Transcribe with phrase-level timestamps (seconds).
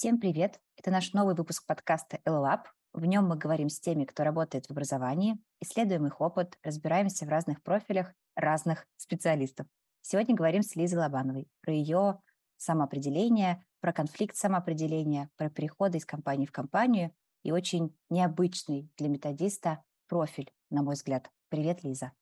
[0.00, 0.58] Всем привет!
[0.78, 2.60] Это наш новый выпуск подкаста LLab.
[2.94, 7.28] В нем мы говорим с теми, кто работает в образовании, исследуем их опыт, разбираемся в
[7.28, 9.66] разных профилях разных специалистов.
[10.00, 12.18] Сегодня говорим с Лизой Лобановой про ее
[12.56, 17.12] самоопределение, про конфликт самоопределения, про переходы из компании в компанию
[17.42, 21.30] и очень необычный для методиста профиль, на мой взгляд.
[21.50, 22.12] Привет, Лиза.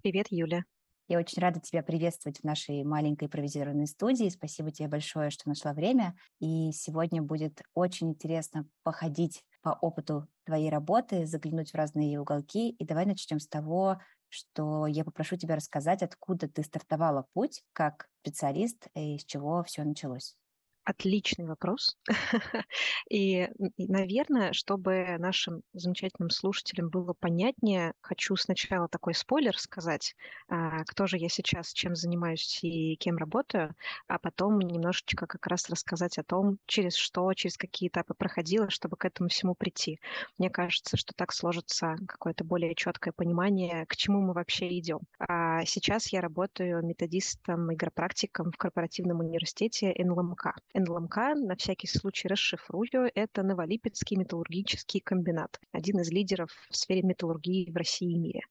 [0.00, 0.64] Привет, Юля.
[1.10, 4.28] Я очень рада тебя приветствовать в нашей маленькой импровизированной студии.
[4.28, 6.14] Спасибо тебе большое, что нашла время.
[6.38, 12.70] И сегодня будет очень интересно походить по опыту твоей работы, заглянуть в разные уголки.
[12.70, 18.06] И давай начнем с того, что я попрошу тебя рассказать, откуда ты стартовала путь как
[18.22, 20.36] специалист и с чего все началось.
[20.84, 21.98] Отличный вопрос.
[23.10, 30.14] и, наверное, чтобы нашим замечательным слушателям было понятнее, хочу сначала такой спойлер сказать,
[30.48, 33.74] а, кто же я сейчас, чем занимаюсь и кем работаю,
[34.08, 38.96] а потом немножечко как раз рассказать о том, через что, через какие этапы проходила, чтобы
[38.96, 40.00] к этому всему прийти.
[40.38, 45.00] Мне кажется, что так сложится какое-то более четкое понимание, к чему мы вообще идем.
[45.18, 50.54] А сейчас я работаю методистом, игропрактиком в корпоративном университете НЛМК.
[50.74, 55.60] НЛМК, на всякий случай расшифрую, это Новолипецкий металлургический комбинат.
[55.72, 58.42] Один из лидеров в сфере металлургии в России и мире.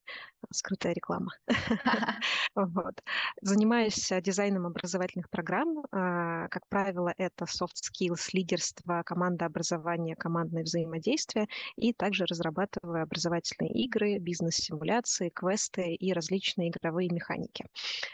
[0.52, 1.32] Скрытая реклама.
[2.54, 3.02] вот.
[3.40, 5.84] Занимаюсь дизайном образовательных программ.
[5.92, 11.46] А, как правило, это soft skills, лидерство, команда образования, командное взаимодействие.
[11.76, 17.66] И также разрабатываю образовательные игры, бизнес-симуляции, квесты и различные игровые механики.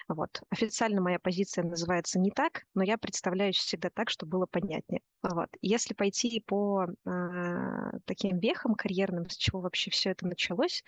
[0.08, 0.42] Вот.
[0.50, 5.00] Официально моя позиция называется не так, но я представляюсь всегда так, чтобы было понятнее.
[5.22, 5.48] Вот.
[5.62, 10.84] Если пойти по э, таким вехам карьерным, с чего вообще все это началось,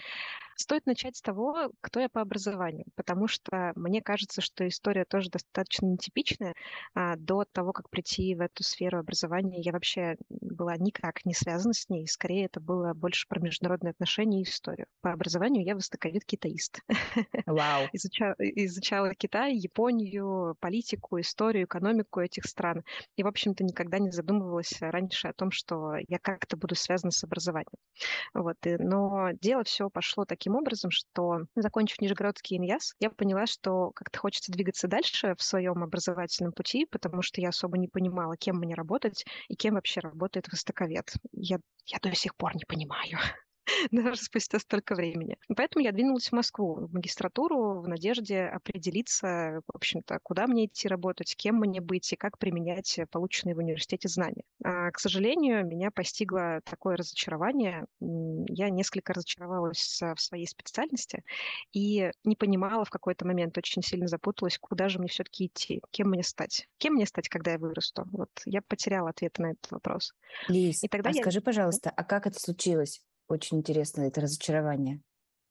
[0.55, 5.31] стоит начать с того, кто я по образованию, потому что мне кажется, что история тоже
[5.31, 6.55] достаточно нетипичная.
[6.95, 11.73] А, до того, как прийти в эту сферу образования, я вообще была никак не связана
[11.73, 12.07] с ней.
[12.07, 14.87] Скорее, это было больше про международные отношения и историю.
[15.01, 16.81] По образованию я востоковед китаист.
[17.47, 17.89] Вау.
[17.93, 22.83] изучала, изучала Китай, Японию, политику, историю, экономику этих стран.
[23.17, 27.25] И, в общем-то, никогда не задумывалась раньше о том, что я как-то буду связана с
[27.25, 27.79] образованием.
[28.35, 28.57] Вот.
[28.65, 34.19] И, но дело все пошло таким образом, что, закончив Нижегородский ИНЯС, я поняла, что как-то
[34.19, 38.75] хочется двигаться дальше в своем образовательном пути, потому что я особо не понимала, кем мне
[38.75, 41.13] работать и кем вообще работает востоковед.
[41.33, 43.19] Я, я до сих пор не понимаю.
[43.91, 45.37] даже спустя столько времени.
[45.57, 50.89] Поэтому я двинулась в Москву, в магистратуру, в надежде определиться, в общем-то, куда мне идти
[50.89, 54.43] работать, кем мне быть и как применять полученные в университете знания.
[54.65, 57.87] А, к сожалению, меня постигло такое разочарование.
[58.01, 61.23] Я несколько разочаровалась в своей специальности
[61.73, 66.11] и не понимала в какой-то момент, очень сильно запуталась, куда же мне все-таки идти, кем
[66.11, 66.69] мне стать.
[66.79, 68.05] Кем мне стать, когда я вырасту?
[68.13, 70.15] Вот я потеряла ответ на этот вопрос.
[70.49, 71.23] Лиз, и тогда а я...
[71.23, 73.03] скажи, пожалуйста, а как это случилось?
[73.29, 75.01] Очень интересно это разочарование.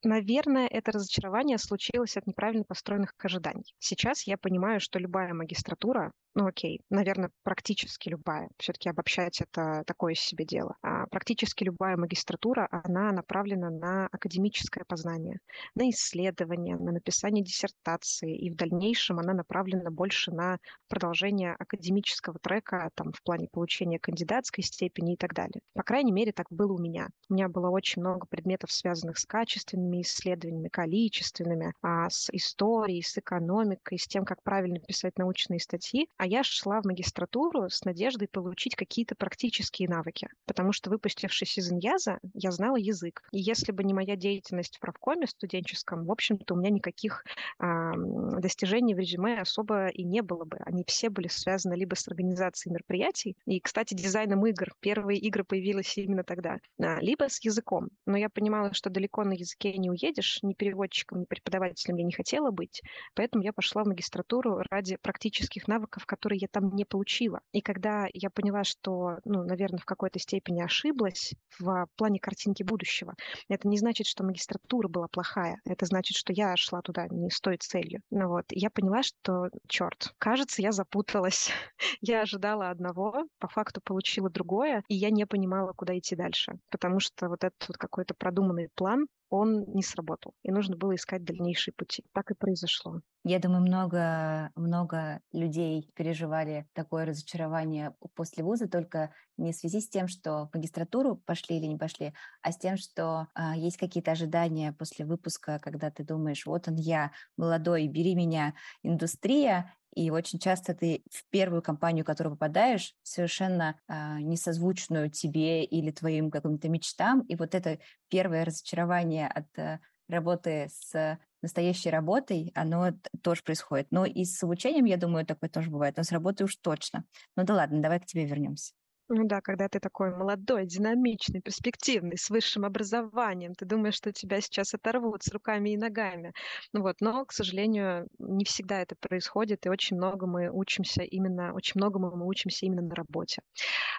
[0.04, 3.76] Наверное, это разочарование случилось от неправильно построенных ожиданий.
[3.78, 10.14] Сейчас я понимаю, что любая магистратура, ну окей, наверное, практически любая, все-таки обобщать это такое
[10.14, 10.76] себе дело.
[10.82, 15.40] А практически любая магистратура, она направлена на академическое познание,
[15.76, 22.92] на исследование, на написание диссертации, и в дальнейшем она направлена больше на продолжение академического трека
[22.96, 25.62] там, в плане получения кандидатской степени и так далее.
[25.74, 27.08] По крайней мере, так было у меня.
[27.30, 33.18] У меня было очень много предметов, связанных с качественными исследованиями, количественными, а, с историей, с
[33.18, 36.08] экономикой, с тем, как правильно писать научные статьи.
[36.18, 41.72] А я шла в магистратуру с надеждой получить какие-то практические навыки, потому что, выпустившись из
[41.72, 43.24] Иньяза, я знала язык.
[43.32, 47.24] И если бы не моя деятельность в правкоме студенческом, в общем-то, у меня никаких
[47.60, 47.92] э,
[48.40, 50.58] достижений в резюме особо и не было бы.
[50.66, 54.74] Они все были связаны либо с организацией мероприятий, и, кстати, дизайном игр.
[54.80, 57.90] Первые игры появились именно тогда, а, либо с языком.
[58.06, 62.12] Но я понимала, что далеко на языке не уедешь, ни переводчиком, ни преподавателем я не
[62.12, 62.82] хотела быть,
[63.16, 67.42] поэтому я пошла в магистратуру ради практических навыков, которые я там не получила.
[67.52, 73.14] И когда я поняла, что, ну, наверное, в какой-то степени ошиблась в плане картинки будущего,
[73.50, 75.60] это не значит, что магистратура была плохая.
[75.66, 78.02] Это значит, что я шла туда не с той целью.
[78.10, 81.50] Ну вот, я поняла, что, черт, кажется, я запуталась.
[82.02, 86.54] я ожидала одного, по факту получила другое, и я не понимала, куда идти дальше.
[86.72, 91.24] Потому что вот этот вот какой-то продуманный план, он не сработал, и нужно было искать
[91.24, 92.04] дальнейшие пути.
[92.14, 93.02] Так и произошло.
[93.24, 99.90] Я думаю, много, много людей переживали такое разочарование после вуза, только не в связи с
[99.90, 104.12] тем, что в магистратуру пошли или не пошли, а с тем, что а, есть какие-то
[104.12, 110.38] ожидания после выпуска, когда ты думаешь, вот он я, молодой, бери меня, индустрия, и очень
[110.38, 116.70] часто ты в первую компанию, в которую попадаешь, совершенно э, несозвучную тебе или твоим каким-то
[116.70, 123.88] мечтам, и вот это первое разочарование от э, работы с настоящей работой, оно тоже происходит.
[123.90, 127.04] Но и с обучением, я думаю, такое тоже бывает, но с работой уж точно.
[127.36, 128.74] Ну да ладно, давай к тебе вернемся.
[129.10, 134.42] Ну да, когда ты такой молодой, динамичный, перспективный, с высшим образованием, ты думаешь, что тебя
[134.42, 136.34] сейчас оторвут с руками и ногами.
[136.74, 141.54] Ну вот, но, к сожалению, не всегда это происходит, и очень много мы учимся именно,
[141.54, 143.42] очень многому мы учимся именно на работе.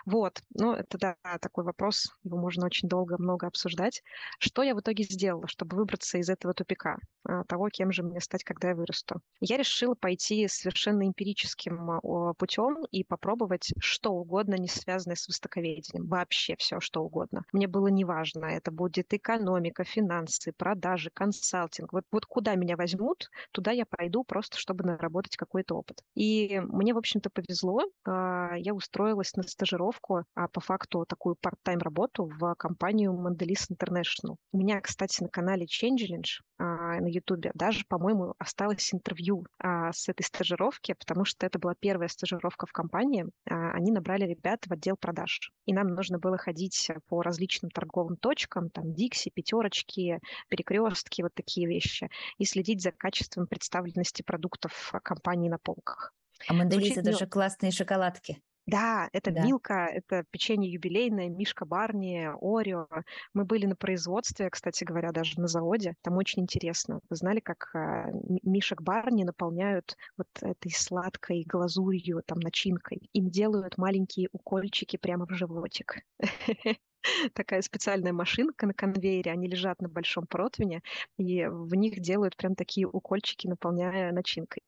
[0.06, 4.02] Вот, ну это да, такой вопрос, его можно очень долго, много обсуждать.
[4.40, 8.20] Что я в итоге сделала, чтобы выбраться из этого тупика, а, того, кем же мне
[8.20, 9.20] стать, когда я вырасту?
[9.40, 15.28] Я решила пойти совершенно эмпирическим а, путем и попробовать что угодно, не связанное связанное с
[15.28, 16.08] востоковедением.
[16.08, 17.44] Вообще все, что угодно.
[17.52, 21.92] Мне было неважно, это будет экономика, финансы, продажи, консалтинг.
[21.92, 26.02] Вот, вот куда меня возьмут, туда я пойду просто, чтобы наработать какой-то опыт.
[26.14, 27.82] И мне, в общем-то, повезло.
[28.04, 34.36] А, я устроилась на стажировку, а по факту такую part-time работу в компанию Mondelez International.
[34.52, 40.08] У меня, кстати, на канале Changelinge а, на YouTube даже, по-моему, осталось интервью а, с
[40.08, 43.26] этой стажировки, потому что это была первая стажировка в компании.
[43.44, 45.52] Они набрали ребят в отдел отдел продаж.
[45.66, 51.68] И нам нужно было ходить по различным торговым точкам, там Дикси, пятерочки, перекрестки, вот такие
[51.68, 52.08] вещи,
[52.38, 56.14] и следить за качеством представленности продуктов компании на полках.
[56.48, 58.40] А Монделиз это же классные шоколадки.
[58.68, 59.44] Да, это да.
[59.44, 62.86] Милка, это печенье юбилейное, Мишка Барни, Орео.
[63.32, 65.94] Мы были на производстве, кстати говоря, даже на заводе.
[66.02, 67.00] Там очень интересно.
[67.08, 68.10] Вы знали, как а,
[68.42, 73.08] Мишек Барни наполняют вот этой сладкой глазурью, там, начинкой.
[73.14, 76.02] Им делают маленькие укольчики прямо в животик.
[77.34, 80.82] такая специальная машинка на конвейере, они лежат на большом противне,
[81.16, 84.62] и в них делают прям такие укольчики, наполняя начинкой.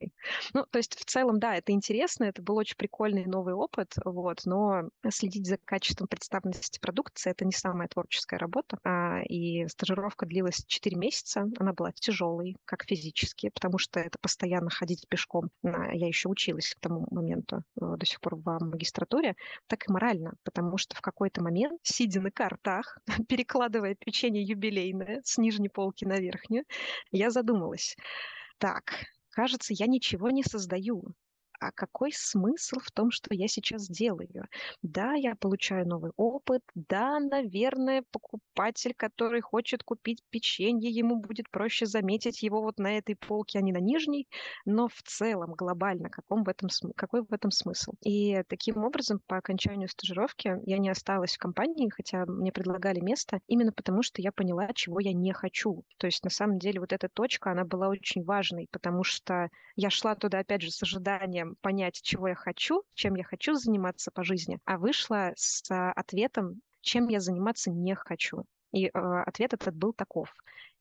[0.55, 4.43] Ну, то есть в целом, да, это интересно, это был очень прикольный новый опыт, вот,
[4.44, 10.65] но следить за качеством представленности продукции— это не самая творческая работа, а, и стажировка длилась
[10.67, 15.50] 4 месяца, она была тяжелой, как физически, потому что это постоянно ходить пешком.
[15.62, 19.35] Я еще училась к тому моменту э, до сих пор в магистратуре,
[19.67, 25.38] так и морально, потому что в какой-то момент, сидя на картах, перекладывая печенье юбилейное с
[25.38, 26.64] нижней полки на верхнюю,
[27.11, 27.96] я задумалась.
[28.58, 31.14] Так, кажется, я ничего не создаю
[31.60, 34.46] а какой смысл в том, что я сейчас делаю?
[34.82, 41.86] Да, я получаю новый опыт, да, наверное, покупатель, который хочет купить печенье, ему будет проще
[41.86, 44.28] заметить его вот на этой полке, а не на нижней,
[44.64, 47.92] но в целом, глобально, каком в этом, какой в этом смысл?
[48.02, 53.40] И таким образом, по окончанию стажировки я не осталась в компании, хотя мне предлагали место,
[53.46, 55.84] именно потому что я поняла, чего я не хочу.
[55.98, 59.90] То есть, на самом деле, вот эта точка, она была очень важной, потому что я
[59.90, 64.25] шла туда, опять же, с ожиданием понять, чего я хочу, чем я хочу заниматься по
[64.25, 68.44] жизни, а вышла с а, ответом, чем я заниматься не хочу.
[68.73, 70.32] И э, ответ этот был таков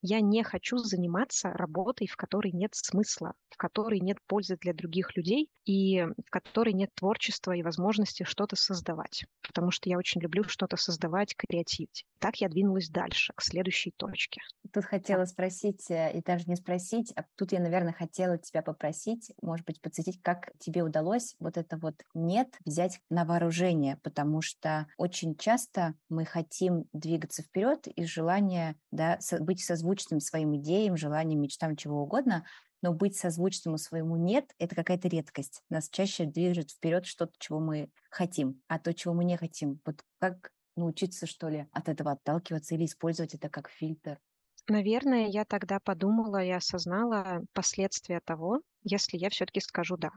[0.01, 5.15] я не хочу заниматься работой, в которой нет смысла, в которой нет пользы для других
[5.15, 9.25] людей и в которой нет творчества и возможности что-то создавать.
[9.45, 12.05] Потому что я очень люблю что-то создавать, креативить.
[12.19, 14.41] Так я двинулась дальше, к следующей точке.
[14.73, 19.31] Тут хотела спросить, э, и даже не спросить, а тут я, наверное, хотела тебя попросить,
[19.41, 24.87] может быть, подсветить, как тебе удалось вот это вот «нет» взять на вооружение, потому что
[24.97, 31.41] очень часто мы хотим двигаться вперед из желания да, быть созвучным созвучным своим идеям, желаниям,
[31.41, 32.45] мечтам, чего угодно,
[32.81, 35.63] но быть созвучным своему «нет»— это какая-то редкость.
[35.69, 39.81] Нас чаще движет вперед что-то, чего мы хотим, а то, чего мы не хотим.
[39.85, 44.19] Вот как научиться, что ли, от этого отталкиваться или использовать это как фильтр?
[44.69, 50.11] Наверное, я тогда подумала и осознала последствия того, если я все-таки скажу «да».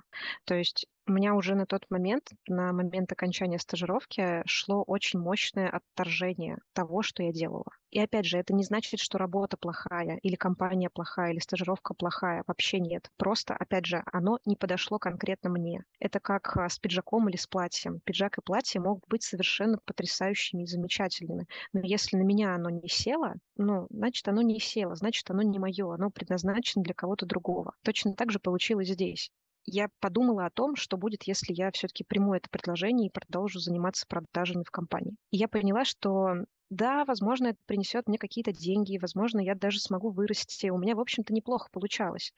[0.45, 5.69] То есть у меня уже на тот момент, на момент окончания стажировки, шло очень мощное
[5.69, 7.73] отторжение того, что я делала.
[7.91, 12.45] И опять же, это не значит, что работа плохая, или компания плохая, или стажировка плохая.
[12.47, 13.11] Вообще нет.
[13.19, 15.85] Просто, опять же, оно не подошло конкретно мне.
[15.99, 18.01] Это как а, с пиджаком или с платьем.
[18.05, 21.47] Пиджак и платье могут быть совершенно потрясающими и замечательными.
[21.73, 25.59] Но если на меня оно не село, ну, значит, оно не село, значит, оно не
[25.59, 27.75] мое, оно предназначено для кого-то другого.
[27.85, 29.31] Точно так же получилось здесь
[29.65, 34.07] я подумала о том, что будет, если я все-таки приму это предложение и продолжу заниматься
[34.07, 35.15] продажами в компании.
[35.31, 36.35] И я поняла, что
[36.71, 40.71] да, возможно, это принесет мне какие-то деньги, возможно, я даже смогу вырасти.
[40.71, 42.33] У меня, в общем-то, неплохо получалось.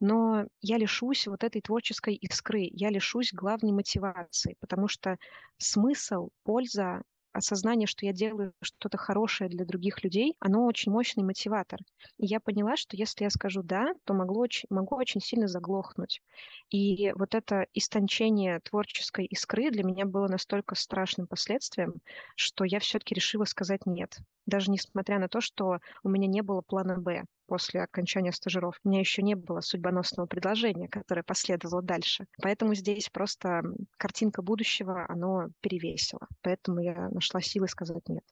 [0.00, 5.16] Но я лишусь вот этой творческой искры, я лишусь главной мотивации, потому что
[5.58, 7.02] смысл, польза
[7.36, 11.80] осознание, что я делаю что-то хорошее для других людей, оно очень мощный мотиватор.
[12.18, 16.22] И я поняла, что если я скажу «да», то могло очень, могу очень сильно заглохнуть.
[16.70, 21.94] И вот это истончение творческой искры для меня было настолько страшным последствием,
[22.34, 24.16] что я все-таки решила сказать «нет».
[24.46, 28.80] Даже несмотря на то, что у меня не было плана «Б» после окончания стажировки.
[28.84, 32.26] У меня еще не было судьбоносного предложения, которое последовало дальше.
[32.42, 33.62] Поэтому здесь просто
[33.96, 36.26] картинка будущего, оно перевесило.
[36.42, 38.24] Поэтому я нашла силы сказать нет.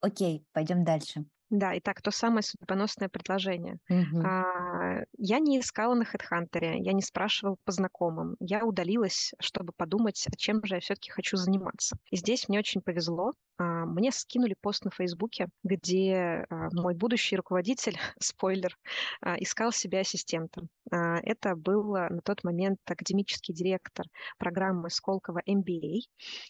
[0.00, 1.24] Окей, пойдем дальше.
[1.52, 3.76] Да, итак, то самое судьбоносное предложение.
[3.90, 4.24] Мгм.
[4.24, 8.36] А, я не искала на HeadHunter, я не спрашивала по знакомым.
[8.40, 11.98] Я удалилась, чтобы подумать, чем же я все-таки хочу заниматься.
[12.10, 13.32] И здесь мне очень повезло.
[13.58, 18.74] А, Мне скинули пост на Фейсбуке, где а, мой будущий руководитель, спойлер,
[19.20, 20.62] а, искал себе ассистента.
[20.90, 24.06] А, Это был а, на тот момент академический директор
[24.38, 26.00] программы Сколково MBA.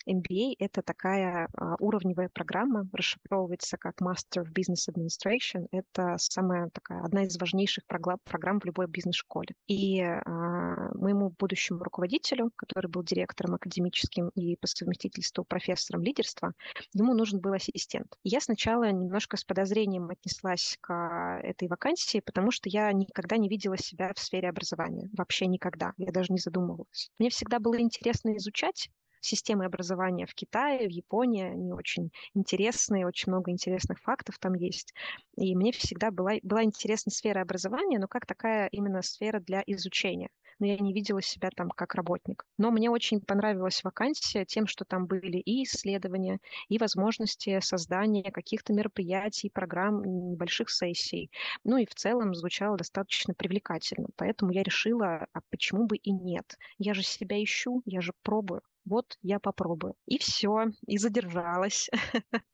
[0.08, 5.66] MBA— это такая а, уровневая программа, расшифровывается как Master of Business Administration.
[5.72, 9.54] Это самая такая, одна из важнейших программ в любой бизнес-школе.
[9.66, 16.52] И а, моему будущему руководителю, который был директором академическим и по совместительству профессором лидерства,
[16.92, 18.16] ему нужен был ассистент.
[18.24, 23.76] Я сначала немножко с подозрением отнеслась к этой вакансии, потому что я никогда не видела
[23.76, 25.08] себя в сфере образования.
[25.16, 25.92] Вообще никогда.
[25.96, 27.10] Я даже не задумывалась.
[27.18, 28.90] Мне всегда было интересно изучать
[29.22, 31.44] системы образования в Китае, в Японии.
[31.44, 34.92] Они очень интересные, очень много интересных фактов там есть.
[35.36, 40.28] И мне всегда была, была интересна сфера образования, но как такая именно сфера для изучения.
[40.58, 42.44] Но я не видела себя там как работник.
[42.58, 46.38] Но мне очень понравилась вакансия тем, что там были и исследования,
[46.68, 51.30] и возможности создания каких-то мероприятий, программ, небольших сессий.
[51.64, 54.08] Ну и в целом звучало достаточно привлекательно.
[54.16, 56.56] Поэтому я решила, а почему бы и нет?
[56.78, 59.94] Я же себя ищу, я же пробую вот я попробую.
[60.06, 61.88] И все, и задержалась.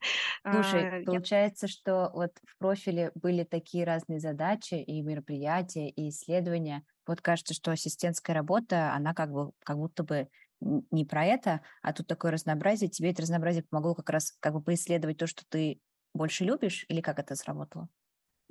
[0.51, 6.83] Слушай, А, получается, что вот в профиле были такие разные задачи и мероприятия, и исследования.
[7.05, 10.29] Вот кажется, что ассистентская работа, она как бы как будто бы
[10.61, 12.89] не про это, а тут такое разнообразие.
[12.89, 15.81] Тебе это разнообразие помогло как раз как бы поисследовать то, что ты
[16.13, 17.89] больше любишь, или как это сработало?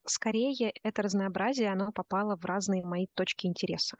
[0.08, 3.97] Скорее, это разнообразие, оно попало в разные мои точки интереса.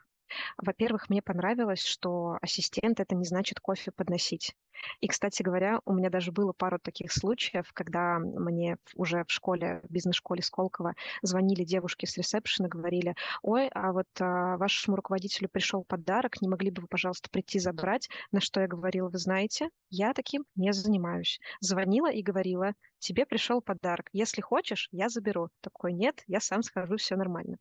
[0.57, 4.55] Во-первых, мне понравилось, что ассистент это не значит кофе подносить.
[4.99, 9.81] И, кстати говоря, у меня даже было пару таких случаев, когда мне уже в школе,
[9.83, 15.83] в бизнес-школе Сколково звонили девушки с ресепшена, говорили, ой, а вот а, вашему руководителю пришел
[15.83, 18.09] подарок, не могли бы вы, пожалуйста, прийти забрать?
[18.31, 21.39] На что я говорила, вы знаете, я таким не занимаюсь.
[21.61, 25.49] Звонила и говорила, тебе пришел подарок, если хочешь, я заберу.
[25.61, 27.57] Такой, нет, я сам схожу, все нормально.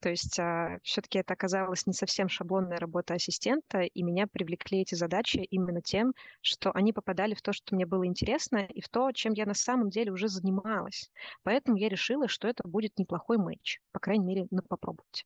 [0.00, 0.38] То есть
[0.82, 6.14] все-таки это оказалось не совсем шаблонная работа ассистента, и меня привлекли эти задачи именно тем,
[6.40, 9.54] что они попадали в то, что мне было интересно, и в то, чем я на
[9.54, 11.10] самом деле уже занималась.
[11.42, 13.80] Поэтому я решила, что это будет неплохой матч.
[13.92, 15.24] По крайней мере, ну, попробовать.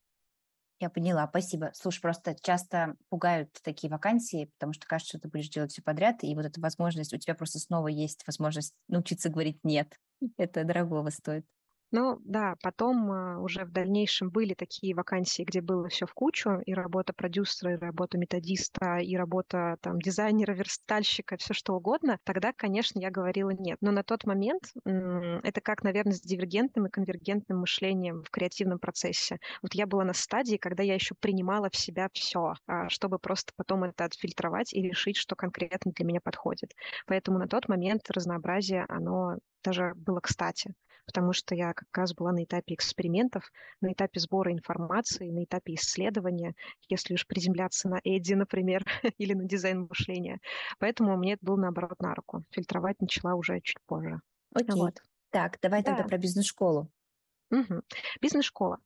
[0.80, 1.72] Я поняла, спасибо.
[1.74, 6.22] Слушай, просто часто пугают такие вакансии, потому что кажется, что ты будешь делать все подряд,
[6.22, 9.96] и вот эта возможность, у тебя просто снова есть возможность научиться говорить «нет».
[10.36, 11.44] Это дорогого стоит.
[11.90, 16.60] Ну да, потом а, уже в дальнейшем были такие вакансии, где было все в кучу,
[16.66, 22.18] и работа продюсера, и работа методиста, и работа там дизайнера, верстальщика, все что угодно.
[22.24, 23.78] Тогда, конечно, я говорила нет.
[23.80, 29.38] Но на тот момент это как, наверное, с дивергентным и конвергентным мышлением в креативном процессе.
[29.62, 32.52] Вот я была на стадии, когда я еще принимала в себя все,
[32.88, 36.74] чтобы просто потом это отфильтровать и решить, что конкретно для меня подходит.
[37.06, 40.74] Поэтому на тот момент разнообразие, оно даже было кстати
[41.08, 43.50] потому что я как раз была на этапе экспериментов,
[43.80, 46.54] на этапе сбора информации, на этапе исследования,
[46.90, 48.84] если уж приземляться на Эдди, например,
[49.18, 50.40] или на дизайн мышления.
[50.78, 52.44] Поэтому мне это было, наоборот, на руку.
[52.50, 54.20] Фильтровать начала уже чуть позже.
[54.54, 54.82] Окей.
[54.82, 55.00] Вот.
[55.30, 55.94] Так, давай Да.
[55.94, 56.90] тогда про бизнес-школу.
[57.50, 57.82] Мгм.
[58.20, 58.78] Бизнес-школа.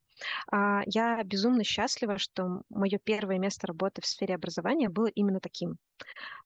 [0.53, 5.79] А, Я безумно счастлива, что мое первое место работы в сфере образования было именно таким.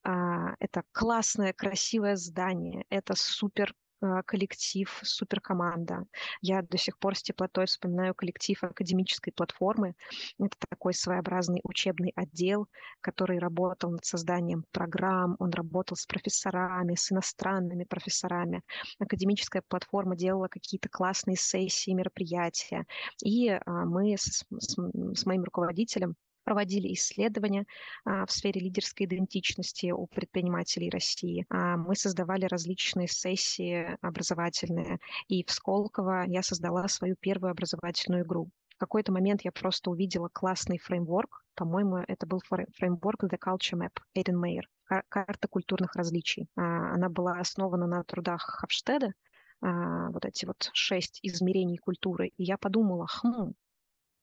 [0.03, 3.75] А, Это классное, красивое здание, это супер
[4.25, 6.05] коллектив, супер команда.
[6.41, 9.95] Я до сих пор с теплотой вспоминаю коллектив академической платформы.
[10.39, 12.67] Это такой своеобразный учебный отдел,
[13.01, 18.61] который работал над созданием программ, он работал с профессорами, с иностранными профессорами.
[18.99, 22.85] Академическая платформа делала какие-то классные сессии, мероприятия.
[23.23, 24.75] И а, мы с, с-
[25.15, 26.15] с моим руководителем
[26.47, 27.65] проводили исследования
[28.05, 31.45] а, в сфере лидерской идентичности у предпринимателей России.
[31.49, 34.99] А, Мы создавали различные сессии образовательные.
[35.27, 38.47] И в Сколково я создала свою первую образовательную игру.
[38.69, 41.43] В какой-то момент я просто увидела классный фреймворк.
[41.53, 44.69] По-моему, это был фрей- фреймворк The Culture Map Эйден Мейер.
[45.09, 46.47] карта культурных различий.
[46.55, 49.11] А, она была основана на трудах Хавштеда,
[49.59, 52.27] вот эти вот шесть измерений культуры.
[52.37, 53.53] И я подумала, хм,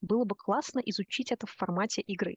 [0.04, 2.36] было бы классно изучить это в формате игры.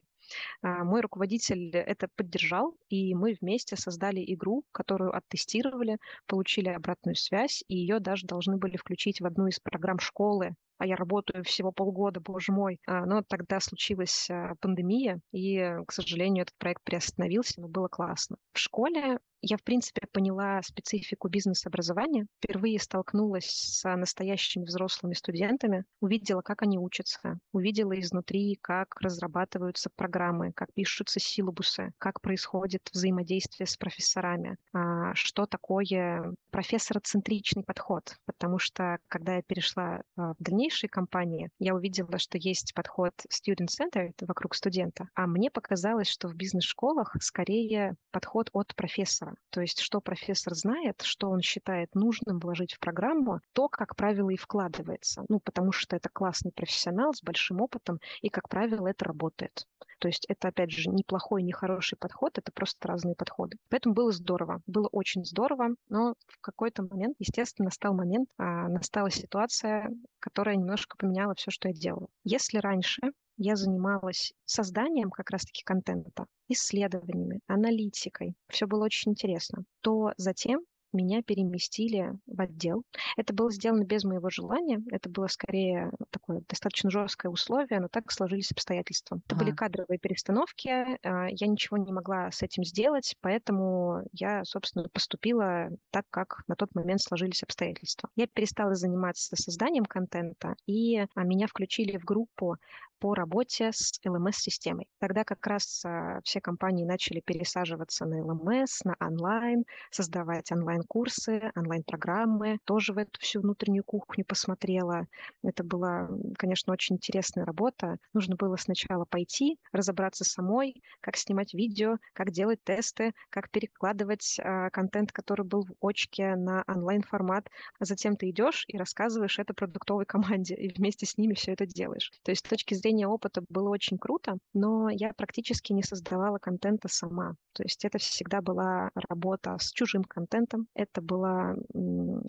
[0.62, 7.62] А, мой руководитель это поддержал, и мы вместе создали игру, которую оттестировали, получили обратную связь,
[7.68, 11.72] и ее даже должны были включить в одну из программ школы а я работаю всего
[11.72, 12.78] полгода, боже мой.
[12.86, 14.28] А, но тогда случилась
[14.60, 18.36] пандемия, и, к сожалению, этот проект приостановился, но было классно.
[18.52, 26.42] В школе я, в принципе, поняла специфику бизнес-образования, впервые столкнулась с настоящими взрослыми студентами, увидела,
[26.42, 33.76] как они учатся, увидела изнутри, как разрабатываются программы, как пишутся силабусы, как происходит взаимодействие с
[33.76, 38.16] профессорами, а, что такое профессороцентричный подход.
[38.26, 44.14] Потому что, когда я перешла а, в дальнейшие компании, я увидела, что есть подход student-centered
[44.26, 49.36] вокруг студента, а мне показалось, что в бизнес-школах скорее подход от профессора профессора.
[49.50, 54.30] То есть, что профессор знает, что он считает нужным вложить в программу, то, как правило,
[54.30, 55.24] и вкладывается.
[55.28, 59.66] Ну, потому что это классный профессионал с большим опытом, и, как правило, это работает.
[59.98, 63.56] То есть это, опять же, не плохой, не хороший подход, это просто разные подходы.
[63.68, 69.10] Поэтому было здорово, было очень здорово, но в какой-то момент, естественно, настал момент, а, настала
[69.10, 72.06] ситуация, которая немножко поменяла все, что я делала.
[72.22, 73.00] Если раньше
[73.38, 78.34] я занималась созданием как раз-таки контента, исследованиями, аналитикой.
[78.48, 79.64] Все было очень интересно.
[79.80, 82.82] То затем меня переместили в отдел.
[83.16, 84.82] Это было сделано без моего желания.
[84.90, 89.20] Это было скорее такое достаточно жесткое условие, но так сложились обстоятельства.
[89.26, 89.44] Это ага.
[89.44, 90.68] были кадровые перестановки.
[90.68, 96.56] А, я ничего не могла с этим сделать, поэтому я, собственно, поступила так, как на
[96.56, 98.08] тот момент сложились обстоятельства.
[98.16, 102.56] Я перестала заниматься созданием контента, и а, меня включили в группу
[102.98, 104.88] по работе с LMS-системой.
[104.98, 112.58] Тогда как раз а, все компании начали пересаживаться на LMS, на онлайн, создавать онлайн-курсы, онлайн-программы.
[112.64, 115.06] Тоже в эту всю внутреннюю кухню посмотрела.
[115.42, 117.98] Это была, конечно, очень интересная работа.
[118.12, 124.70] Нужно было сначала пойти, разобраться самой, как снимать видео, как делать тесты, как перекладывать а,
[124.70, 127.48] контент, который был в очке на онлайн-формат.
[127.78, 131.66] А затем ты идешь и рассказываешь это продуктовой команде, и вместе с ними все это
[131.66, 132.10] делаешь.
[132.22, 136.38] То есть с точки зрения обретение опыта было очень круто, но я практически не создавала
[136.38, 137.34] контента сама.
[137.52, 141.56] То есть это всегда была работа с чужим контентом, это было,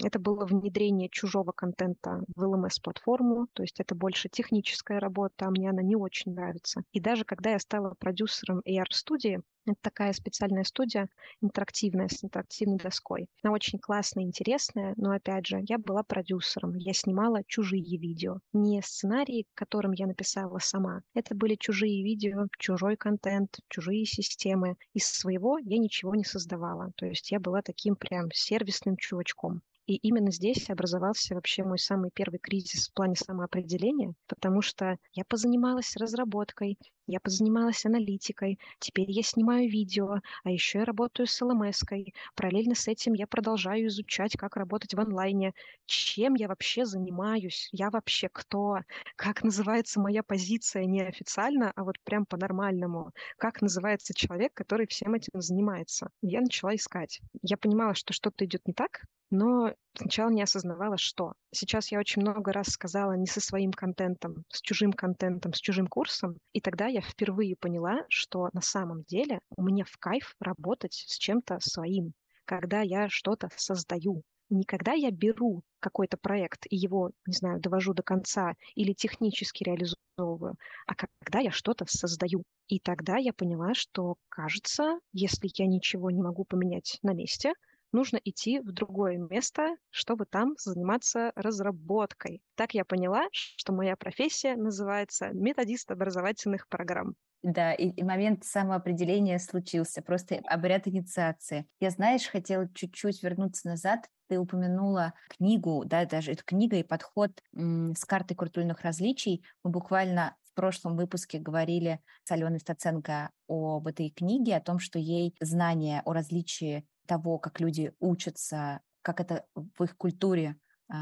[0.03, 5.69] это было внедрение чужого контента в LMS-платформу, то есть это больше техническая работа, а мне
[5.69, 6.81] она не очень нравится.
[6.91, 11.09] И даже когда я стала продюсером AR-студии, это такая специальная студия,
[11.41, 13.27] интерактивная, с интерактивной доской.
[13.43, 18.39] Она очень классная, интересная, но, опять же, я была продюсером, я снимала чужие видео.
[18.53, 21.01] Не сценарии, которым я написала сама.
[21.13, 24.75] Это были чужие видео, чужой контент, чужие системы.
[24.93, 26.91] Из своего я ничего не создавала.
[26.95, 29.61] То есть я была таким прям сервисным чувачком.
[29.89, 35.25] И именно здесь образовался вообще мой самый первый кризис в плане самоопределения, потому что я
[35.25, 41.81] позанималась разработкой, я позанималась аналитикой, теперь я снимаю видео, а еще я работаю с лмс
[41.81, 42.13] -кой.
[42.35, 45.53] Параллельно с этим я продолжаю изучать, как работать в онлайне.
[45.87, 47.67] Чем я вообще занимаюсь?
[47.71, 48.81] Я вообще кто?
[49.15, 53.11] Как называется моя позиция неофициально, а вот прям по-нормальному?
[53.39, 56.11] Как называется человек, который всем этим занимается?
[56.21, 57.21] Я начала искать.
[57.41, 61.33] Я понимала, что что-то идет не так, но сначала не осознавала, что.
[61.51, 65.87] Сейчас я очень много раз сказала не со своим контентом, с чужим контентом, с чужим
[65.87, 71.17] курсом, и тогда я впервые поняла, что на самом деле мне в кайф работать с
[71.17, 72.13] чем-то своим,
[72.45, 74.23] когда я что-то создаю.
[74.49, 79.63] Не когда я беру какой-то проект и его, не знаю, довожу до конца или технически
[79.63, 80.55] реализовываю,
[80.87, 82.43] а когда я что-то создаю.
[82.67, 87.53] И тогда я поняла, что, кажется, если я ничего не могу поменять на месте,
[87.91, 92.41] нужно идти в другое место, чтобы там заниматься разработкой.
[92.55, 97.15] Так я поняла, что моя профессия называется методист образовательных программ.
[97.41, 101.67] Да, и, и момент самоопределения случился, просто обряд инициации.
[101.79, 104.09] Я, знаешь, хотела чуть-чуть вернуться назад.
[104.27, 109.45] Ты упомянула книгу, да, даже эту книгу и подход м, с картой культурных различий.
[109.63, 114.99] Мы буквально в прошлом выпуске говорили с Аленой Стаценко об этой книге, о том, что
[114.99, 120.57] ей знание о различии того, как люди учатся, как это в их культуре
[120.91, 120.95] э,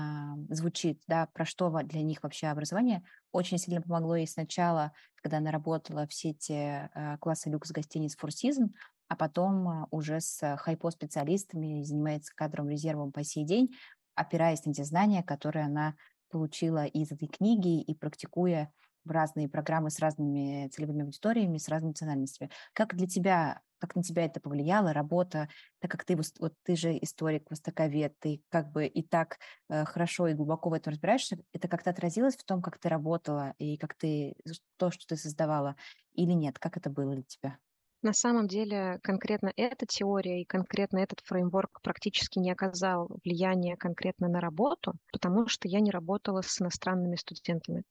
[0.50, 5.52] звучит, да, про что для них вообще образование, очень сильно помогло ей сначала, когда она
[5.52, 8.70] работала в сети э, класса люкс гостиниц Four Seasons,
[9.10, 13.76] а потом э, уже с хайпо-специалистами занимается кадровым резервом по сей день,
[14.16, 15.96] опираясь на те знания, которые она
[16.30, 18.72] получила из этой книги и практикуя
[19.04, 22.50] в разные программы с разными целевыми аудиториями, с разными национальностями.
[22.74, 26.98] Как для тебя как на тебя это повлияло, работа, так как ты вот ты же
[27.02, 31.68] историк, востоковед, ты как бы и так э, хорошо и глубоко в этом разбираешься, это
[31.68, 34.36] как-то отразилось в том, как ты работала и как ты
[34.78, 35.76] то, что ты создавала,
[36.14, 36.60] или нет?
[36.60, 37.58] Как это было для тебя?
[38.04, 44.28] На самом деле конкретно эта теория и конкретно этот фреймворк практически не оказал влияния конкретно
[44.28, 47.84] на работу, потому что я не работала с иностранными студентами.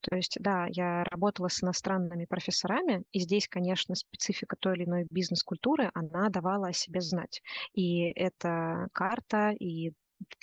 [0.00, 5.06] То есть, да, я работала с иностранными профессорами, и здесь, конечно, специфика той или иной
[5.10, 7.40] бизнес-культуры, она давала о себе знать.
[7.72, 9.92] И эта карта, и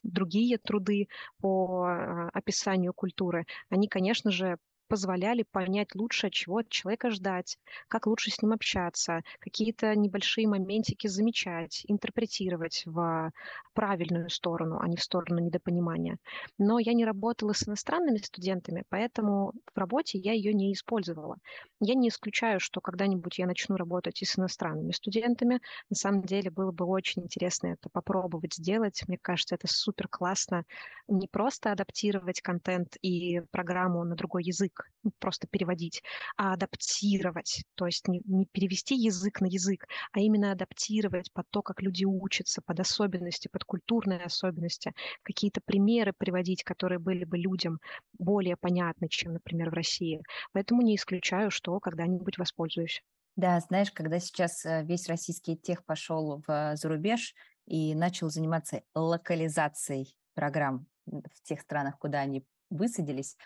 [0.04, 1.08] другие труды
[1.40, 4.58] по а, описанию культуры, они, конечно же,
[4.90, 11.08] позволяли понять лучше, чего от человека ждать, как лучше с ним общаться, какие-то небольшие моментики
[11.08, 13.32] замечать, интерпретировать в
[13.74, 16.18] правильную сторону, а не в сторону недопонимания.
[16.58, 21.38] Но я не работала с иностранными студентами, поэтому в работе я ее не использовала.
[21.80, 25.62] Я не исключаю, что когда-нибудь я начну работать и с иностранными студентами.
[25.90, 29.02] На самом деле было бы очень интересно это попробовать сделать.
[29.08, 30.66] Мне кажется, это супер классно.
[31.08, 36.04] Не просто адаптировать контент и программу на другой язык, ну, просто переводить,
[36.38, 41.62] а адаптировать, то есть не, не перевести язык на язык, а именно адаптировать под то,
[41.62, 47.80] как люди учатся, под особенности, под культурные особенности, какие-то примеры приводить, которые были бы людям
[48.18, 50.22] более понятны, чем, например, в России.
[50.52, 53.02] Поэтому не исключаю, что когда-нибудь воспользуюсь.
[53.36, 57.34] Да, знаешь, когда сейчас э, весь российский тех пошел в зарубеж
[57.66, 63.38] и начал заниматься локализацией программ в тех странах, куда они высадились,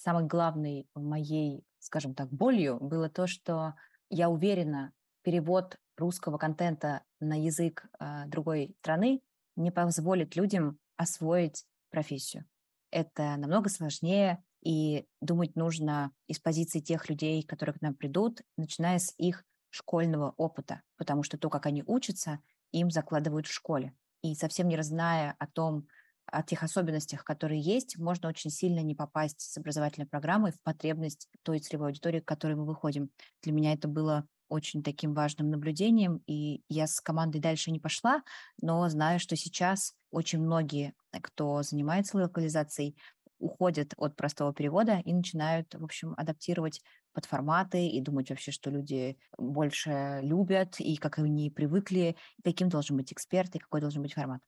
[0.00, 3.74] самой главной моей, скажем так, болью было то, что
[4.08, 9.20] я уверена, перевод русского контента на язык э, другой страны
[9.56, 12.46] не позволит людям освоить профессию.
[12.90, 18.98] Это намного сложнее, и думать нужно из позиции тех людей, которые к нам придут, начиная
[18.98, 22.40] с их школьного опыта, потому что то, как они учатся,
[22.72, 23.94] им закладывают в школе.
[24.22, 25.86] И совсем не зная о том,
[26.30, 31.28] о тех особенностях, которые есть, можно очень сильно не попасть с образовательной программой в потребность
[31.42, 33.10] той целевой аудитории, к которой мы выходим.
[33.42, 38.22] Для меня это было очень таким важным наблюдением, и я с командой дальше не пошла,
[38.60, 42.96] но знаю, что сейчас очень многие, кто занимается локализацией,
[43.38, 48.70] уходят от простого перевода и начинают, в общем, адаптировать под форматы и думать вообще, что
[48.70, 54.12] люди больше любят и как они привыкли, каким должен быть эксперт и какой должен быть
[54.12, 54.42] формат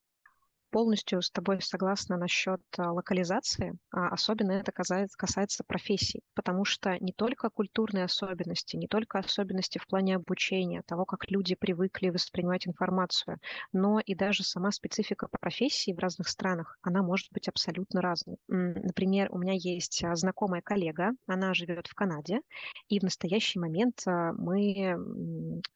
[0.73, 6.97] полностью с тобой согласна насчет а, локализации, а особенно это касается, касается профессий, потому что
[6.99, 12.67] не только культурные особенности, не только особенности в плане обучения, того, как люди привыкли воспринимать
[12.67, 13.37] информацию,
[13.71, 18.37] но и даже сама специфика профессии в разных странах, она может быть абсолютно разной.
[18.47, 22.41] Например, у меня есть а, знакомая коллега, она живет в Канаде,
[22.89, 24.97] и в настоящий момент мы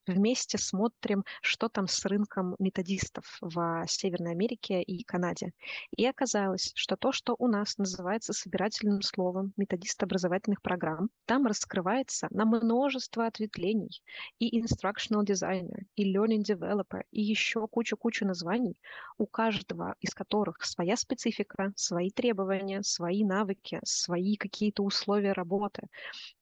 [0.08, 5.52] вместе смотрим, что там с рынком методистов в Северной Америке и Канаде.
[5.95, 12.28] И оказалось, что то, что у нас называется собирательным словом методист образовательных программ, там раскрывается
[12.32, 14.02] на множество ответвлений.
[14.39, 18.80] И instructional designer, и learning developer, и еще кучу-кучу названий,
[19.17, 25.88] у каждого из которых своя специфика, свои требования, свои навыки, свои какие-то условия работы.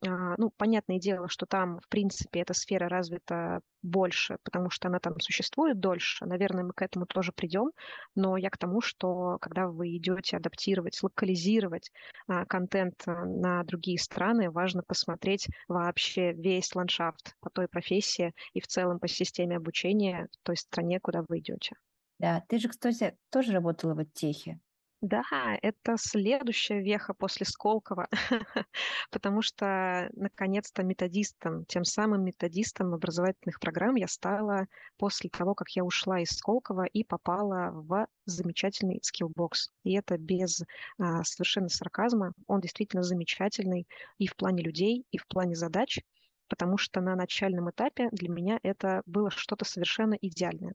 [0.08, 4.99] А, ну, понятное дело, что там, в принципе, эта сфера развита больше, потому что она
[4.99, 6.25] там существует дольше.
[6.25, 7.71] Наверное, мы к этому тоже придем,
[8.15, 11.91] но я к тому, что когда вы идете адаптировать, локализировать
[12.28, 18.62] а, контент а, на другие страны, важно посмотреть вообще весь ландшафт по той профессии и
[18.62, 21.76] в целом по системе обучения в той стране, куда вы идете.
[22.19, 24.60] Да, ты же, кстати, тоже работала в техе.
[25.06, 25.24] Да,
[25.62, 28.08] это следующая веха после Сколково,
[29.12, 34.65] потому что, наконец-то, методистом, тем самым методистом образовательных программ я стала
[34.98, 39.70] после того, как я ушла из Сколково и попала в замечательный скиллбокс.
[39.84, 40.63] И это без
[40.98, 42.34] а, совершенно сарказма.
[42.48, 43.88] Он действительно замечательный
[44.18, 46.00] и в плане людей, и в плане задач,
[46.48, 50.74] потому что на начальном этапе для меня это было что-то совершенно идеальное.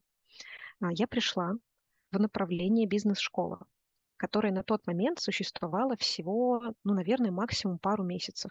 [0.81, 1.55] А, я пришла
[2.12, 3.66] в направление бизнес-школа
[4.20, 8.50] которая на тот момент существовала всего, ну, наверное, максимум пару месяцев.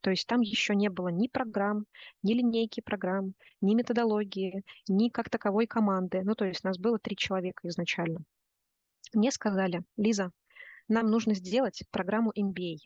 [0.00, 1.84] То есть там еще не было ни программ,
[2.22, 6.22] ни линейки программ, ни методологии, ни как таковой команды.
[6.24, 8.20] Ну, то есть нас было три человека изначально.
[9.12, 10.30] Мне сказали, Лиза,
[10.88, 12.76] нам нужно сделать программу MBA.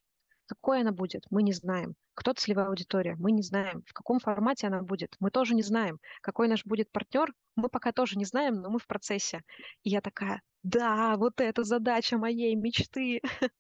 [0.46, 1.94] Какой она будет, мы не знаем.
[2.14, 3.84] Кто целевая аудитория, мы не знаем.
[3.86, 6.00] В каком формате она будет, мы тоже не знаем.
[6.22, 9.42] Какой наш будет партнер, мы пока тоже не знаем, но мы в процессе.
[9.84, 13.20] И я такая, да, вот эта задача моей мечты.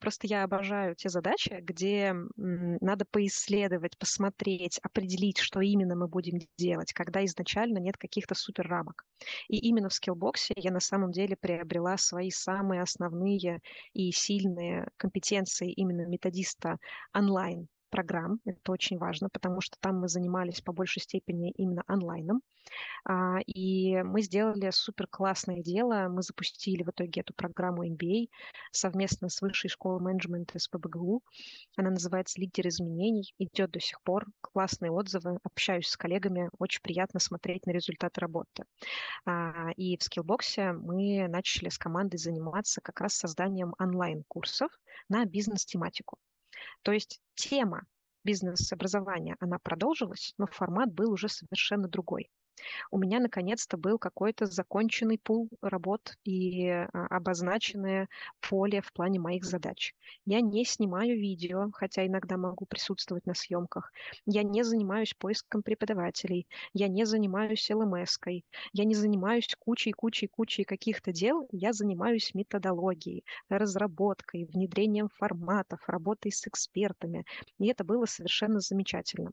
[0.00, 6.92] Просто я обожаю те задачи, где надо поисследовать, посмотреть, определить, что именно мы будем делать,
[6.92, 9.04] когда изначально нет каких-то супер рамок.
[9.48, 13.60] И именно в скиллбоксе я на самом деле приобрела свои самые основные
[13.92, 16.78] и сильные компетенции именно методиста
[17.12, 18.40] онлайн программ.
[18.46, 22.40] Это очень важно, потому что там мы занимались по большей степени именно онлайном.
[23.04, 26.08] А, и мы сделали супер классное дело.
[26.08, 28.28] Мы запустили в итоге эту программу MBA
[28.72, 31.22] совместно с Высшей школой менеджмента СПБГУ.
[31.76, 33.34] Она называется «Лидер изменений».
[33.38, 34.26] Идет до сих пор.
[34.40, 35.38] Классные отзывы.
[35.44, 36.48] Общаюсь с коллегами.
[36.58, 38.64] Очень приятно смотреть на результаты работы.
[39.26, 44.70] А, и в Skillbox мы начали с командой заниматься как раз созданием онлайн-курсов
[45.10, 46.16] на бизнес-тематику.
[46.82, 47.82] То есть тема
[48.24, 52.30] бизнес-образования, она продолжилась, но формат был уже совершенно другой
[52.90, 58.08] у меня наконец-то был какой-то законченный пул работ и а, обозначенное
[58.40, 59.94] поле в плане моих задач.
[60.26, 63.92] Я не снимаю видео, хотя иногда могу присутствовать на съемках.
[64.26, 66.46] Я не занимаюсь поиском преподавателей.
[66.72, 68.44] Я не занимаюсь ЛМС-кой.
[68.72, 71.48] Я не занимаюсь кучей-кучей-кучей каких-то дел.
[71.52, 77.24] Я занимаюсь методологией, разработкой, внедрением форматов, работой с экспертами.
[77.58, 79.32] И это было совершенно замечательно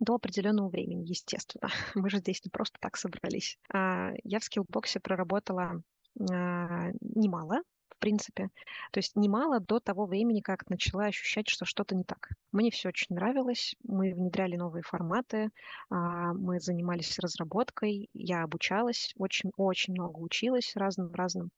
[0.00, 1.68] до определенного времени, естественно.
[1.94, 3.58] Мы же здесь не просто так собрались.
[3.72, 5.82] А, я в скиллбоксе проработала
[6.18, 8.48] а, немало, в принципе.
[8.92, 12.30] То есть немало до того времени, как начала ощущать, что что-то не так.
[12.50, 13.74] Мне все очень нравилось.
[13.84, 15.50] Мы внедряли новые форматы,
[15.90, 21.50] а, мы занимались разработкой, я обучалась, очень-очень много училась разным-разным.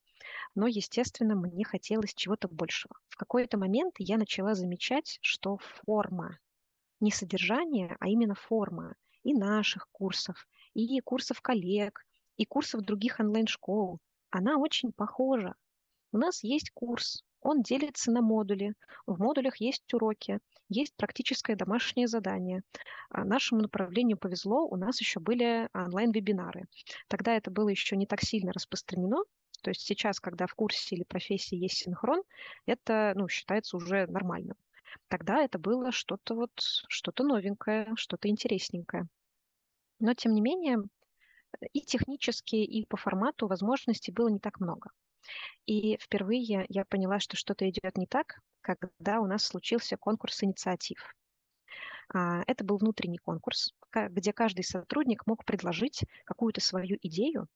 [0.55, 2.95] Но, естественно, мне хотелось чего-то большего.
[3.09, 6.39] В какой-то момент я начала замечать, что форма
[7.03, 13.99] не содержание, а именно форма и наших курсов, и курсов коллег, и курсов других онлайн-школ.
[14.31, 15.55] Она очень похожа.
[16.13, 18.75] У нас есть курс, он делится на модули.
[19.07, 20.39] В модулях есть уроки,
[20.69, 22.63] есть практическое домашнее задание.
[23.11, 26.67] А нашему направлению повезло, у нас еще были онлайн-вебинары.
[27.09, 29.25] Тогда это было еще не так сильно распространено,
[29.63, 32.23] то есть сейчас, когда в курсе или профессии есть синхрон,
[32.67, 34.57] это ну, считается уже нормальным.
[35.09, 39.09] Тогда это было что-то вот, что-то новенькое, что-то интересненькое.
[39.99, 40.79] Но, тем не менее,
[41.73, 44.91] и технически, и по формату возможностей было не так много.
[45.67, 51.15] И впервые я поняла, что что-то идет не так, когда у нас случился конкурс инициатив.
[52.13, 57.49] А, это был внутренний конкурс, где каждый сотрудник мог предложить какую-то свою идею,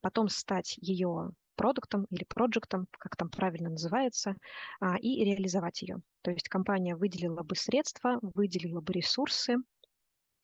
[0.00, 4.36] потом стать ее продуктом или проектом, как там правильно называется,
[4.80, 6.00] а, и реализовать ее.
[6.22, 9.56] То есть компания выделила бы средства, выделила бы ресурсы,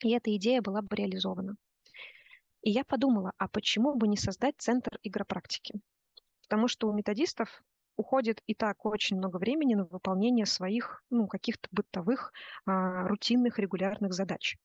[0.02, 1.54] и эта идея была бы реализована.
[2.62, 5.80] И я подумала, а почему бы не создать центр игропрактики?
[6.42, 7.62] Потому что у методистов
[7.96, 12.32] уходит и так очень много времени на выполнение своих ну, каких-то бытовых,
[12.66, 14.56] а, рутинных, регулярных задач.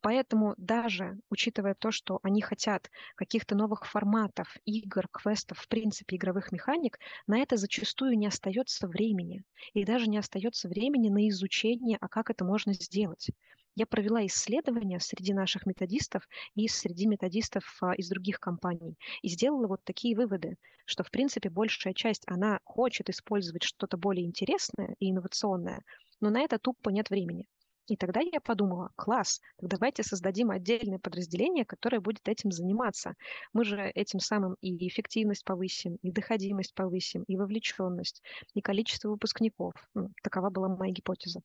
[0.00, 6.52] Поэтому даже учитывая то, что они хотят каких-то новых форматов, игр, квестов, в принципе, игровых
[6.52, 9.42] механик, на это зачастую не остается времени.
[9.74, 13.30] И даже не остается времени на изучение, а как это можно сделать.
[13.76, 19.68] Я провела исследования среди наших методистов и среди методистов а, из других компаний и сделала
[19.68, 25.12] вот такие выводы, что, в принципе, большая часть, она хочет использовать что-то более интересное и
[25.12, 25.84] инновационное,
[26.20, 27.46] но на это тупо нет времени.
[27.86, 33.14] И тогда я подумала, класс, так давайте создадим отдельное подразделение, которое будет этим заниматься.
[33.52, 38.22] Мы же этим самым и эффективность повысим, и доходимость повысим, и вовлеченность,
[38.54, 39.72] и количество выпускников.
[39.94, 41.40] Ну, такова была моя гипотеза.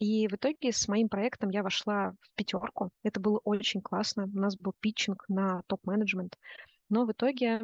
[0.00, 2.90] И в итоге с моим проектом я вошла в пятерку.
[3.02, 4.24] Это было очень классно.
[4.24, 6.36] У нас был питчинг на топ-менеджмент.
[6.88, 7.60] Но в итоге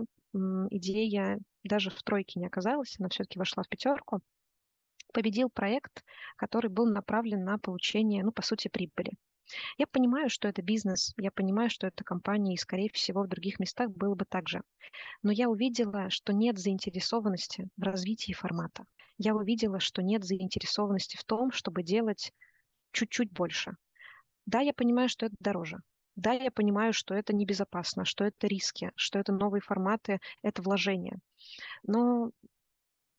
[0.71, 4.21] идея даже в тройке не оказалась, она все-таки вошла в пятерку
[5.13, 6.05] победил проект,
[6.37, 9.13] который был направлен на получение, ну, по сути, прибыли.
[9.79, 13.61] Я понимаю, что это бизнес, я понимаю, что это компания, и, скорее всего, в других
[13.61, 14.63] местах было бы так же.
[15.23, 18.85] Но я увидела, что нет заинтересованности в развитии формата.
[19.19, 22.33] Я увидела, что нет заинтересованности в том, чтобы делать
[22.93, 23.77] чуть-чуть больше.
[24.47, 25.79] Да, я понимаю, что это дороже.
[26.17, 31.19] Да, я понимаю, что это небезопасно, что это риски, что это новые форматы, это вложения.
[31.83, 32.31] Но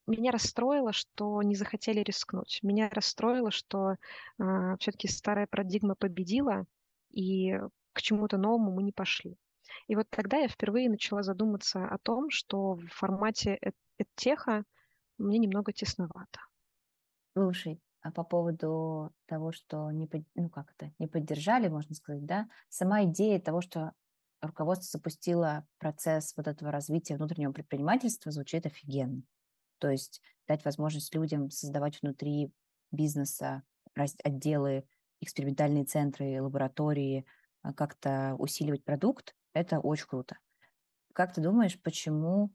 [0.08, 2.60] меня расстроило, что не захотели рискнуть.
[2.63, 3.96] Меня расстроило, что э,
[4.39, 6.65] а, все-таки старая парадигма победила,
[7.12, 7.60] и
[7.93, 9.38] к чему-то новому мы не пошли.
[9.88, 13.60] И вот тогда я впервые начала задуматься о том, что в формате
[14.15, 14.63] теха
[15.17, 16.39] мне немного тесновато.
[17.34, 22.48] Слушай, а по поводу того, что не, ну как это, не поддержали, можно сказать, да,
[22.70, 23.93] сама идея того, что
[24.41, 29.24] руководство запустило процесс вот этого развития внутреннего предпринимательства, звучит офигенно.
[29.80, 32.52] То есть дать возможность людям создавать внутри
[32.92, 33.63] бизнеса
[34.24, 34.86] отделы,
[35.22, 37.26] экспериментальные центры, лаборатории,
[37.62, 40.38] а, как-то усиливать продукт, это очень круто.
[41.13, 42.52] Как ты думаешь, почему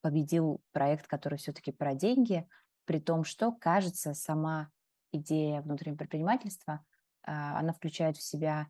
[0.00, 2.48] победил проект, который все-таки про деньги,
[2.84, 4.70] при том, что, кажется, сама
[5.12, 6.84] идея внутреннего предпринимательства,
[7.22, 8.68] а, она включает в себя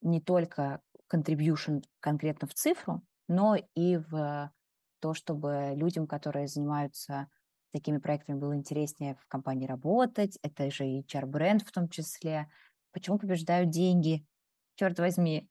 [0.00, 0.80] не только
[1.12, 4.52] contribution конкретно в цифру, но и в
[5.00, 7.28] то, чтобы людям, которые занимаются
[7.72, 10.38] такими проектами, было интереснее в компании работать.
[10.42, 12.48] Это же HR-бренд в том числе.
[12.92, 14.24] Почему побеждают деньги?
[14.76, 15.48] Черт возьми.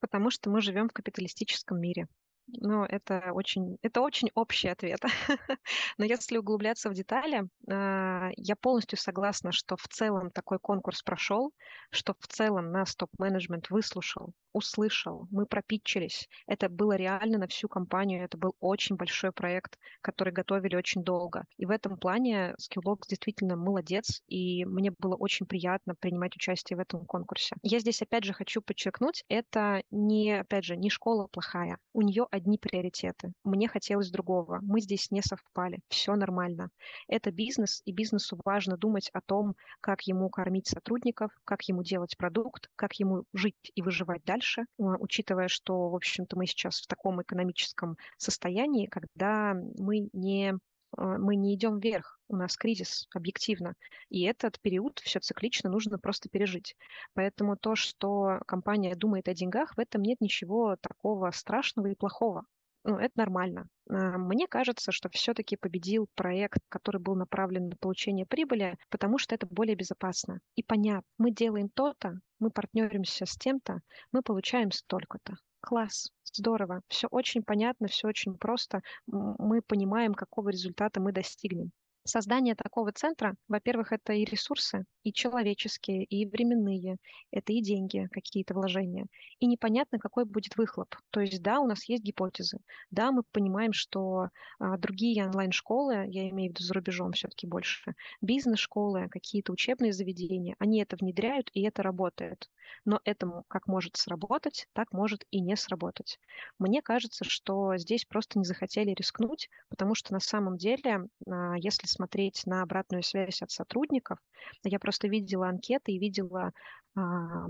[0.00, 2.06] Потому что мы живем в капиталистическом мире.
[2.48, 5.00] Ну, это очень, это очень общий ответ.
[5.98, 11.52] Но если углубляться в детали, а, я полностью согласна, что в целом такой конкурс прошел,
[11.90, 16.28] что в целом нас топ-менеджмент выслушал, услышал, мы пропитчились.
[16.46, 21.44] Это было реально на всю компанию, это был очень большой проект, который готовили очень долго.
[21.56, 26.80] И в этом плане Skillbox действительно молодец, и мне было очень приятно принимать участие в
[26.80, 27.56] этом конкурсе.
[27.62, 31.78] Я здесь опять же хочу подчеркнуть, это не, опять же, не школа плохая.
[31.92, 33.32] У нее одни приоритеты.
[33.44, 34.60] Мне хотелось другого.
[34.62, 35.80] Мы здесь не совпали.
[35.88, 36.70] Все нормально.
[37.08, 42.16] Это бизнес, и бизнесу важно думать о том, как ему кормить сотрудников, как ему делать
[42.16, 46.86] продукт, как ему жить и выживать дальше, а, учитывая, что, в общем-то, мы сейчас в
[46.86, 50.54] таком экономическом состоянии, когда мы не
[50.96, 53.74] мы не идем вверх, у нас кризис объективно.
[54.08, 56.76] И этот период все циклично нужно просто пережить.
[57.14, 62.44] Поэтому то, что компания думает о деньгах, в этом нет ничего такого страшного и плохого.
[62.88, 63.68] Ну, это нормально.
[63.90, 69.34] А, мне кажется, что все-таки победил проект, который был направлен на получение прибыли, потому что
[69.34, 70.40] это более безопасно.
[70.54, 73.80] И понятно, мы делаем то-то, мы партнеримся с тем-то,
[74.12, 75.36] мы получаем столько-то.
[75.66, 78.82] Класс, здорово, все очень понятно, все очень просто.
[79.08, 81.72] Мы понимаем, какого результата мы достигнем.
[82.04, 86.96] Создание такого центра, во-первых, это и ресурсы, и человеческие, и временные,
[87.30, 89.06] это и деньги, какие-то вложения.
[89.38, 90.96] И непонятно, какой будет выхлоп.
[91.10, 92.58] То есть, да, у нас есть гипотезы.
[92.90, 97.94] Да, мы понимаем, что а, другие онлайн-школы, я имею в виду за рубежом все-таки больше,
[98.20, 102.50] бизнес-школы, какие-то учебные заведения, они это внедряют, и это работает.
[102.84, 106.18] Но этому как может сработать, так может и не сработать.
[106.58, 111.86] Мне кажется, что здесь просто не захотели рискнуть, потому что на самом деле, а, если
[111.86, 114.18] смотреть на обратную связь от сотрудников,
[114.64, 116.52] я просто видела анкеты и видела
[116.98, 117.46] а,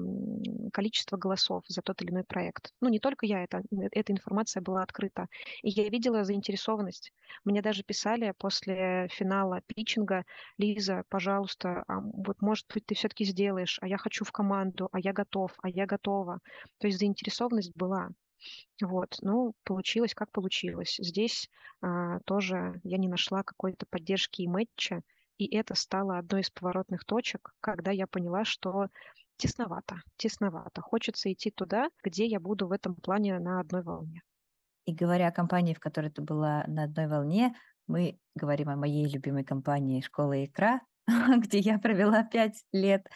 [0.72, 2.72] количество голосов за тот или иной проект.
[2.80, 5.28] Ну, не только я, это, эта информация была открыта.
[5.62, 7.12] И я видела заинтересованность.
[7.44, 10.24] Мне даже писали после финала питчинга,
[10.58, 14.98] Лиза, пожалуйста, а, вот, может быть, ты все-таки сделаешь, а я хочу в команду, а
[14.98, 16.40] я готов, а я готова.
[16.78, 18.10] То есть заинтересованность была.
[18.82, 20.96] Вот, ну, получилось, как получилось.
[20.98, 21.48] Здесь
[21.80, 25.02] а, тоже я не нашла какой-то поддержки и мэтча,
[25.38, 28.88] и это стало одной из поворотных точек, когда я поняла, что
[29.36, 30.80] тесновато, тесновато.
[30.80, 34.22] Хочется идти туда, где я буду в этом плане на одной волне.
[34.86, 37.54] И говоря о компании, в которой ты была на одной волне,
[37.86, 40.80] мы говорим о моей любимой компании «Школа икра»,
[41.38, 43.06] где я провела пять лет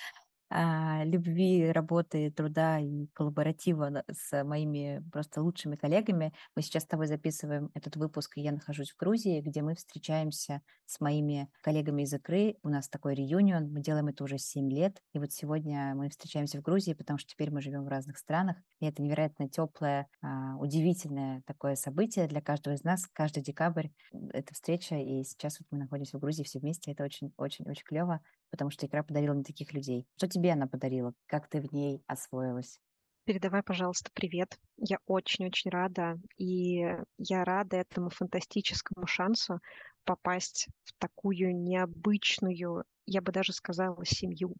[0.51, 6.33] любви, работы, труда и коллаборатива с моими просто лучшими коллегами.
[6.57, 10.63] Мы сейчас с тобой записываем этот выпуск, и я нахожусь в Грузии, где мы встречаемся
[10.87, 12.57] с моими коллегами из икры.
[12.63, 15.01] У нас такой реюнион, мы делаем это уже 7 лет.
[15.13, 18.57] И вот сегодня мы встречаемся в Грузии, потому что теперь мы живем в разных странах.
[18.81, 23.07] И это невероятно теплое, а, удивительное такое событие для каждого из нас.
[23.13, 23.89] Каждый декабрь
[24.33, 26.93] эта встреча, и сейчас вот мы находимся в Грузии все вместе.
[26.93, 30.07] Это очень-очень-очень клево потому что игра подарила мне таких людей.
[30.17, 31.15] Что тебе она подарила?
[31.27, 32.81] Как ты в ней освоилась?
[33.25, 34.59] Передавай, пожалуйста, привет.
[34.77, 36.85] Я очень-очень рада, и
[37.19, 39.61] я рада этому фантастическому шансу
[40.05, 44.55] попасть в такую необычную, я бы даже сказала, семью.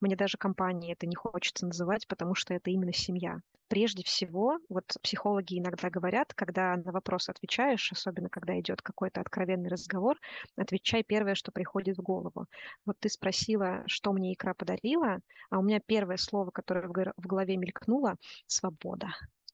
[0.00, 3.40] Мне даже компании это не хочется называть, потому что это именно семья.
[3.68, 9.70] Прежде всего, вот психологи иногда говорят, когда на вопрос отвечаешь, особенно когда идет какой-то откровенный
[9.70, 10.18] разговор,
[10.56, 12.46] отвечай первое, что приходит в голову.
[12.84, 15.18] Вот ты спросила, что мне икра подарила,
[15.50, 19.08] а у меня первое слово, которое в голове мелькнуло— свобода.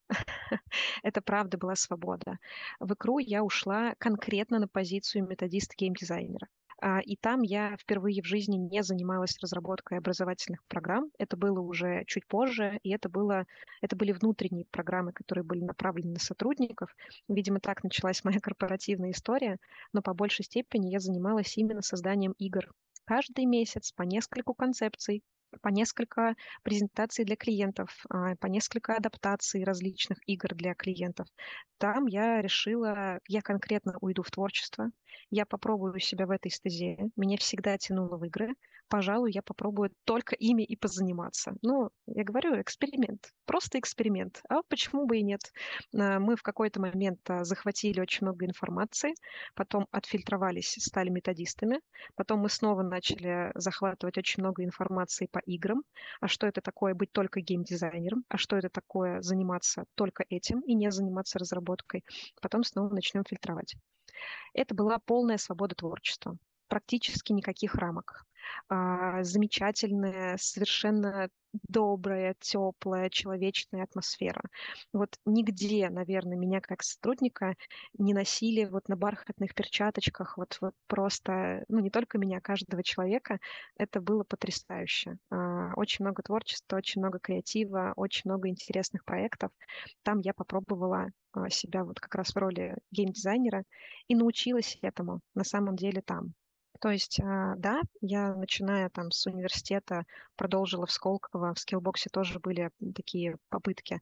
[1.03, 2.38] Это правда была свобода.
[2.81, 6.48] В икру я ушла конкретно на позицию методист геймдизайнера.
[6.83, 11.11] А, и там я впервые в жизни не занималась разработкой образовательных программ.
[11.19, 13.45] Это было уже чуть позже, и это, было,
[13.83, 16.95] это были внутренние программы, которые были направлены на сотрудников.
[17.28, 19.59] Видимо, так началась моя корпоративная история,
[19.93, 22.72] но по большей степени я занималась именно созданием игр.
[23.05, 25.22] Каждый месяц по нескольку концепций,
[25.62, 31.26] по несколько презентаций для клиентов, а, по несколько адаптаций различных игр для клиентов.
[31.78, 34.90] Там я решила, я конкретно уйду в творчество,
[35.30, 36.98] я попробую себя в этой стезе.
[37.16, 38.55] Меня всегда тянуло в игры.
[38.88, 41.55] Пожалуй, я попробую только ими и позаниматься.
[41.62, 43.30] Ну, я говорю, эксперимент.
[43.46, 44.42] Просто эксперимент.
[44.48, 45.40] А почему бы и нет?
[45.94, 49.14] А, мы в какой-то момент а, захватили очень много информации,
[49.55, 51.80] потом отфильтровались, стали методистами,
[52.16, 55.82] потом мы снова начали захватывать очень много информации по играм.
[56.20, 58.24] А что это такое быть только геймдизайнером?
[58.28, 62.05] А что это такое заниматься только этим и не заниматься разработкой?
[62.41, 63.74] Потом снова начнем фильтровать.
[64.53, 66.36] Это была полная свобода творчества,
[66.71, 68.25] практически никаких рамок.
[68.68, 71.29] А, замечательная, совершенно
[71.68, 74.43] добрая, теплая, человечная атмосфера.
[74.93, 77.57] Вот нигде, наверное, меня как сотрудника
[77.99, 82.83] не носили вот на бархатных перчаточках, вот, вот просто, ну не только меня, а каждого
[82.85, 83.41] человека.
[83.77, 85.18] Это было потрясающе.
[85.31, 89.51] А, очень много творчества, очень много креатива, очень много интересных проектов.
[90.05, 91.09] Там я попробовала
[91.49, 93.64] себя вот как раз в роли геймдизайнера
[94.09, 96.35] и научилась этому на самом деле там.
[96.81, 100.05] То есть, а, да, я, начиная там с университета,
[100.35, 104.01] продолжила в Сколково, в скиллбоксе тоже были такие попытки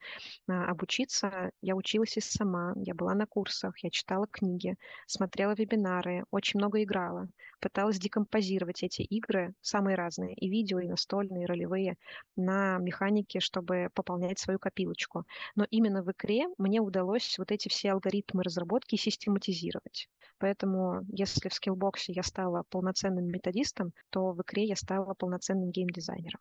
[0.48, 1.50] а, обучиться.
[1.60, 4.76] Я училась и сама, я была на курсах, я читала книги,
[5.06, 7.28] смотрела вебинары, очень много играла,
[7.60, 11.96] пыталась декомпозировать эти игры, самые разные, и видео, и настольные, и ролевые,
[12.36, 15.24] на механике, чтобы пополнять свою копилочку.
[15.56, 20.08] Но именно в игре мне удалось вот эти все алгоритмы разработки систематизировать.
[20.38, 26.40] Поэтому, если в скиллбоксе я стала полноценным методистом, то в игре я стала полноценным геймдизайнером.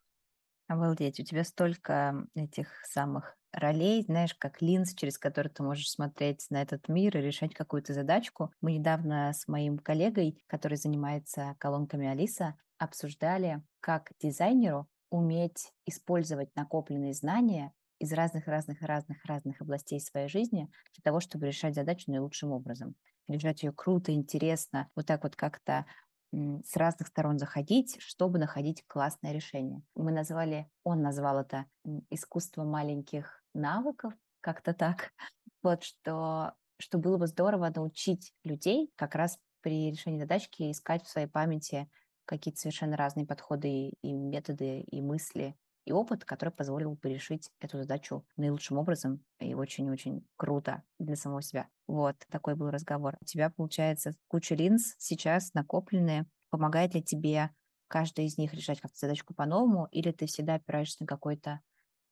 [0.67, 6.45] Обалдеть, у тебя столько этих самых ролей, знаешь, как линз, через который ты можешь смотреть
[6.49, 8.51] на этот мир и решать какую-то задачку.
[8.59, 17.13] Мы недавно с моим коллегой, который занимается колонками Алиса, обсуждали, как дизайнеру уметь использовать накопленные
[17.13, 22.95] знания из разных-разных-разных-разных областей своей жизни для того, чтобы решать задачу наилучшим образом.
[23.29, 25.85] Решать ее круто, интересно, вот так вот как-то
[26.33, 29.81] с разных сторон заходить, чтобы находить классное решение.
[29.95, 31.65] Мы назвали, он назвал это
[32.09, 35.11] искусство маленьких навыков, как-то так.
[35.63, 41.09] Вот что, что было бы здорово научить людей как раз при решении задачки искать в
[41.09, 41.89] своей памяти
[42.25, 45.55] какие-то совершенно разные подходы и методы, и мысли,
[45.87, 51.41] и опыт, который позволил бы решить эту задачу наилучшим образом и очень-очень круто для самого
[51.41, 51.69] себя.
[51.87, 53.15] Вот такой был разговор.
[53.21, 56.25] У тебя, получается, куча линз сейчас накопленные.
[56.49, 57.51] Помогает ли тебе
[57.87, 61.61] каждая из них решать как-то задачку по-новому, или ты всегда опираешься на какой-то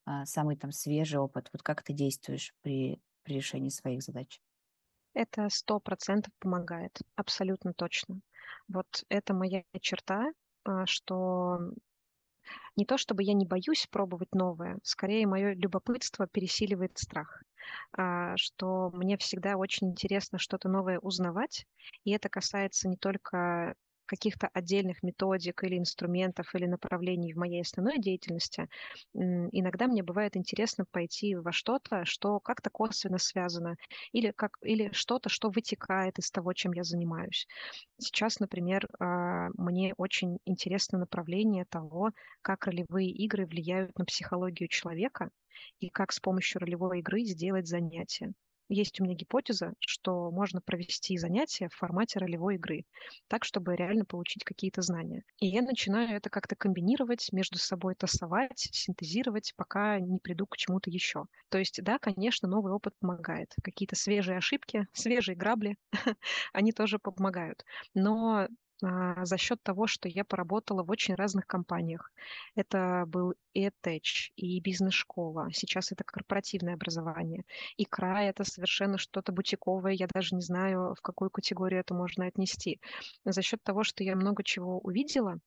[0.05, 1.49] а, самый там свежий опыт?
[1.51, 4.39] Вот как ты действуешь при, при решении своих задач?
[5.13, 8.21] Это сто процентов помогает, абсолютно точно.
[8.69, 10.31] Вот это моя черта,
[10.63, 11.59] а, что
[12.75, 17.43] не то чтобы я не боюсь пробовать новое, скорее мое любопытство пересиливает страх,
[17.97, 21.65] а, что мне всегда очень интересно что-то новое узнавать,
[22.03, 23.75] и это касается не только
[24.05, 28.67] каких-то отдельных методик или инструментов или направлений в моей основной деятельности,
[29.13, 33.75] иногда мне бывает интересно пойти во что-то, что как-то косвенно связано,
[34.11, 37.47] или, как, или что-то, что вытекает из того, чем я занимаюсь.
[37.99, 45.29] Сейчас, например, а, мне очень интересно направление того, как ролевые игры влияют на психологию человека
[45.79, 48.33] и как с помощью ролевой игры сделать занятия
[48.69, 52.85] есть у меня гипотеза, что можно провести занятия в формате ролевой игры,
[53.27, 55.23] так, чтобы реально получить какие-то знания.
[55.39, 60.89] И я начинаю это как-то комбинировать, между собой тасовать, синтезировать, пока не приду к чему-то
[60.89, 61.25] еще.
[61.49, 63.53] То есть, да, конечно, новый опыт помогает.
[63.63, 65.77] Какие-то свежие ошибки, свежие грабли,
[66.53, 67.65] они тоже помогают.
[67.93, 68.47] Но
[68.81, 72.11] за счет того, что я поработала в очень разных компаниях.
[72.55, 75.49] Это был и EdTech, и бизнес-школа.
[75.53, 77.43] Сейчас это корпоративное образование.
[77.77, 79.93] И край— это совершенно что-то бутиковое.
[79.93, 82.79] Я даже не знаю, в какую категорию это можно отнести.
[83.23, 85.39] За счет того, что я много чего увидела,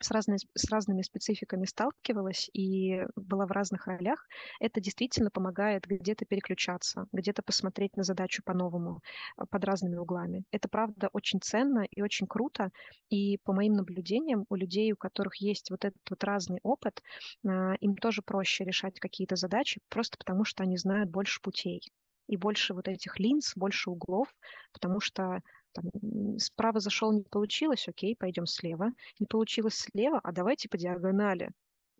[0.00, 4.26] с, разной, с разными спецификами сталкивалась и была в разных ролях,
[4.60, 9.00] это действительно помогает где-то переключаться, где-то посмотреть на задачу по-новому,
[9.36, 10.44] а, под разными углами.
[10.50, 12.70] Это, правда, очень ценно и очень круто.
[13.10, 17.02] И по моим наблюдениям, у людей, у которых есть вот этот вот разный опыт,
[17.46, 21.82] а, им тоже проще решать какие-то задачи, просто потому что они знают больше путей
[22.26, 24.28] и больше вот этих линз, больше углов,
[24.72, 25.40] потому что
[25.72, 28.92] там, справа зашел, не получилось, окей, пойдем слева.
[29.18, 31.50] Не получилось слева, а давайте по диагонали.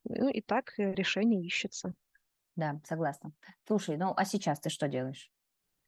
[0.05, 1.95] Ну и так э, решение ищется.
[2.57, 3.33] Да, согласна.
[3.67, 5.31] Слушай, ну а сейчас ты что делаешь?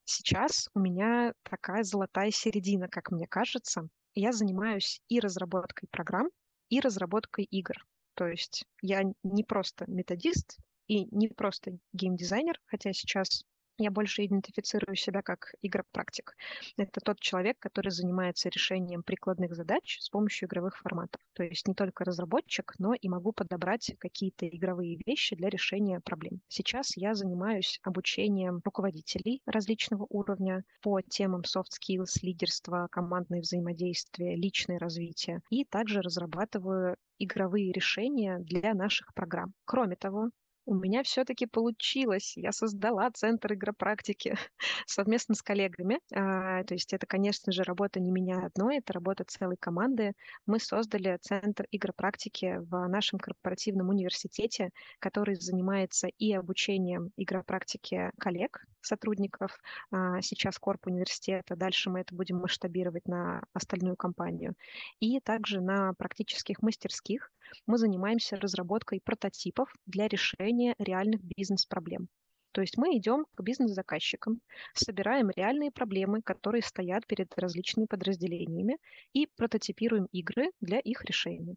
[0.04, 3.88] Сейчас у меня такая золотая середина, как мне кажется.
[4.14, 6.28] Я занимаюсь и разработкой программ,
[6.68, 7.74] и разработкой игр.
[8.14, 13.44] То есть я не просто методист и не просто геймдизайнер, хотя сейчас
[13.78, 16.36] я больше идентифицирую себя как игропрактик.
[16.76, 21.20] Это тот человек, который занимается решением прикладных задач с помощью игровых форматов.
[21.32, 26.40] То есть не только разработчик, но и могу подобрать какие-то игровые вещи для решения проблем.
[26.48, 34.78] Сейчас я занимаюсь обучением руководителей различного уровня по темам soft skills, лидерство, командное взаимодействие, личное
[34.78, 35.40] развитие.
[35.50, 39.54] И также разрабатываю игровые решения для наших программ.
[39.64, 40.30] Кроме того,
[40.64, 42.36] у меня все-таки получилось.
[42.36, 44.34] Я создала центр игропрактики
[44.86, 45.98] совместно с коллегами.
[46.14, 50.12] А, то есть это, конечно же, работа не меня одной, это работа целой команды.
[50.46, 59.58] Мы создали центр игропрактики в нашем корпоративном университете, который занимается и обучением игропрактики коллег, сотрудников,
[59.90, 61.56] а, сейчас корп университета.
[61.56, 64.54] Дальше мы это будем масштабировать на остальную компанию.
[65.00, 67.32] И также на практических мастерских
[67.66, 72.08] мы занимаемся разработкой прототипов для решения реальных бизнес-проблем.
[72.52, 74.40] То есть мы идем к бизнес-заказчикам,
[74.74, 78.76] собираем реальные проблемы, которые стоят перед различными подразделениями,
[79.14, 81.56] и прототипируем игры для их решения.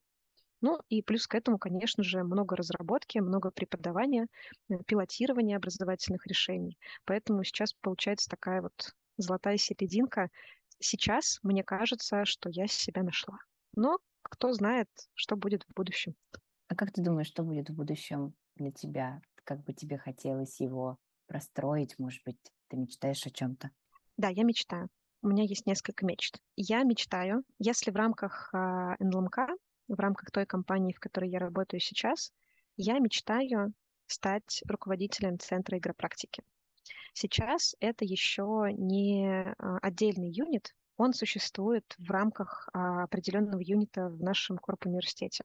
[0.61, 4.27] Ну и плюс к этому, конечно же, много разработки, много преподавания,
[4.69, 6.77] э, пилотирования образовательных решений.
[7.03, 10.29] Поэтому сейчас получается такая вот золотая серединка.
[10.79, 13.37] Сейчас мне кажется, что я себя нашла.
[13.75, 16.15] Но кто знает, что будет в будущем.
[16.67, 19.21] А как ты думаешь, что будет в будущем для тебя?
[19.43, 20.97] Как бы тебе хотелось его
[21.27, 21.97] простроить?
[21.99, 22.37] Может быть,
[22.67, 23.71] ты мечтаешь о чем-то?
[24.17, 24.89] Да, я мечтаю.
[25.21, 26.39] У меня есть несколько мечт.
[26.55, 29.37] Я мечтаю, если в рамках э, НЛМК,
[29.87, 32.31] в рамках той компании, в которой я работаю сейчас,
[32.77, 33.73] я мечтаю
[34.07, 36.43] стать руководителем Центра игропрактики.
[37.13, 44.21] Сейчас это еще не а, отдельный юнит, он существует в рамках а, определенного юнита в
[44.21, 45.43] нашем корп-университете.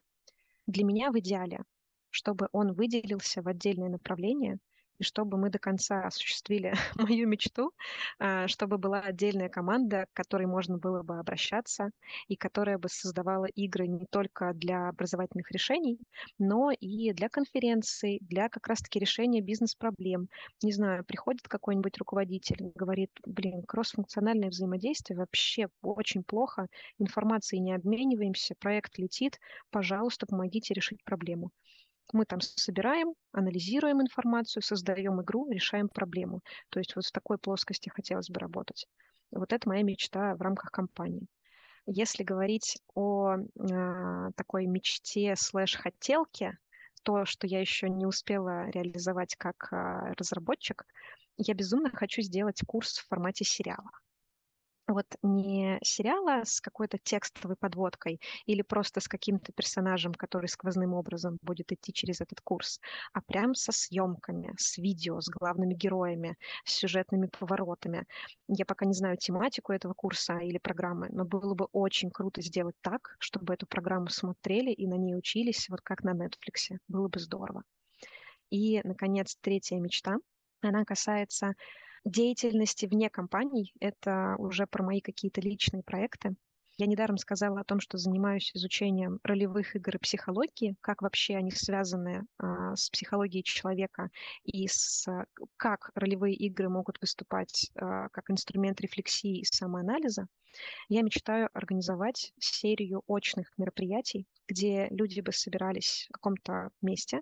[0.67, 1.65] Для меня в идеале,
[2.11, 4.59] чтобы он выделился в отдельное направление,
[5.01, 7.73] и чтобы мы до конца осуществили мою мечту,
[8.19, 11.91] а, чтобы была отдельная команда, к которой можно было бы обращаться,
[12.29, 15.99] и которая бы создавала игры не только для образовательных решений,
[16.39, 20.29] но и для конференций, для как раз-таки решения бизнес-проблем.
[20.63, 26.67] Не знаю, приходит какой-нибудь руководитель, говорит, блин, кроссфункциональное взаимодействие вообще очень плохо,
[26.99, 29.39] информации не обмениваемся, проект летит,
[29.71, 31.53] пожалуйста, помогите решить проблему.
[32.13, 36.41] Мы там собираем, анализируем информацию, создаем игру, решаем проблему.
[36.71, 38.87] То есть вот в такой плоскости хотелось бы работать.
[39.31, 41.27] Вот это моя мечта в рамках компании.
[41.87, 46.59] Если говорить о э, такой мечте слэш-хотелке,
[47.03, 50.85] то, что я еще не успела реализовать как э, разработчик,
[51.37, 53.91] я безумно хочу сделать курс в формате сериала
[54.93, 61.38] вот не сериала с какой-то текстовой подводкой или просто с каким-то персонажем, который сквозным образом
[61.43, 62.80] будет идти через этот курс,
[63.12, 68.05] а прям со съемками, с видео, с главными героями, с сюжетными поворотами.
[68.49, 72.76] Я пока не знаю тематику этого курса или программы, но было бы очень круто сделать
[72.80, 76.76] так, чтобы эту программу смотрели и на ней учились, вот как на Netflix.
[76.88, 77.62] Было бы здорово.
[78.51, 80.16] И, наконец, третья мечта.
[80.61, 81.55] Она касается
[82.05, 83.72] деятельности вне компаний.
[83.80, 86.34] Это уже про мои какие-то личные проекты.
[86.80, 91.51] Я недаром сказала о том, что занимаюсь изучением ролевых игр и психологии, как вообще они
[91.51, 94.09] связаны а, с психологией человека
[94.44, 95.07] и с
[95.59, 100.26] как ролевые игры могут выступать а, как инструмент рефлексии и самоанализа.
[100.88, 107.20] Я мечтаю организовать серию очных мероприятий, где люди бы собирались в каком-то месте,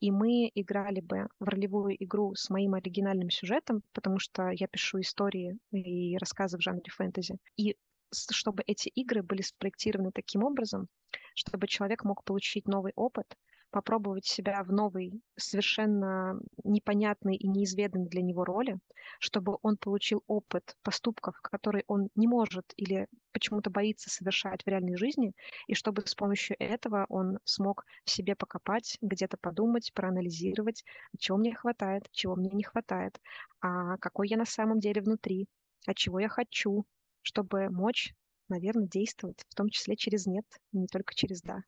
[0.00, 5.00] и мы играли бы в ролевую игру с моим оригинальным сюжетом, потому что я пишу
[5.00, 7.36] истории и рассказы в жанре фэнтези.
[7.56, 7.76] И
[8.12, 10.88] чтобы эти игры были спроектированы таким образом,
[11.36, 13.36] чтобы человек мог получить новый опыт,
[13.74, 18.78] попробовать себя в новой, совершенно непонятной и неизведанной для него роли,
[19.18, 24.96] чтобы он получил опыт поступков, которые он не может или почему-то боится совершать в реальной
[24.96, 25.32] жизни,
[25.66, 30.84] и чтобы с помощью этого он смог в себе покопать, где-то подумать, проанализировать,
[31.18, 33.20] чего мне хватает, чего мне не хватает,
[33.60, 35.48] а какой я на самом деле внутри,
[35.84, 36.84] а чего я хочу,
[37.22, 38.14] чтобы мочь,
[38.48, 41.64] наверное, действовать, в том числе через «нет», не только через «да».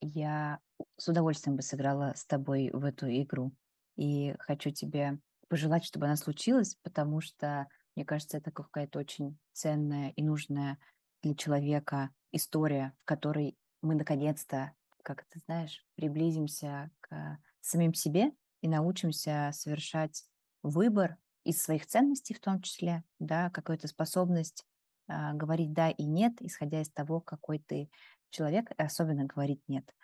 [0.00, 0.60] Я
[0.96, 3.52] с удовольствием бы сыграла с тобой в эту игру.
[3.96, 10.10] И хочу тебе пожелать, чтобы она случилась, потому что, мне кажется, это какая-то очень ценная
[10.10, 10.78] и нужная
[11.22, 14.72] для человека история, в которой мы наконец-то,
[15.02, 18.32] как ты знаешь, приблизимся к самим себе
[18.62, 20.24] и научимся совершать
[20.62, 24.64] выбор из своих ценностей в том числе, да, какую-то способность
[25.08, 27.90] а, говорить да и нет, исходя из того, какой ты
[28.30, 29.94] человек, особенно говорить нет.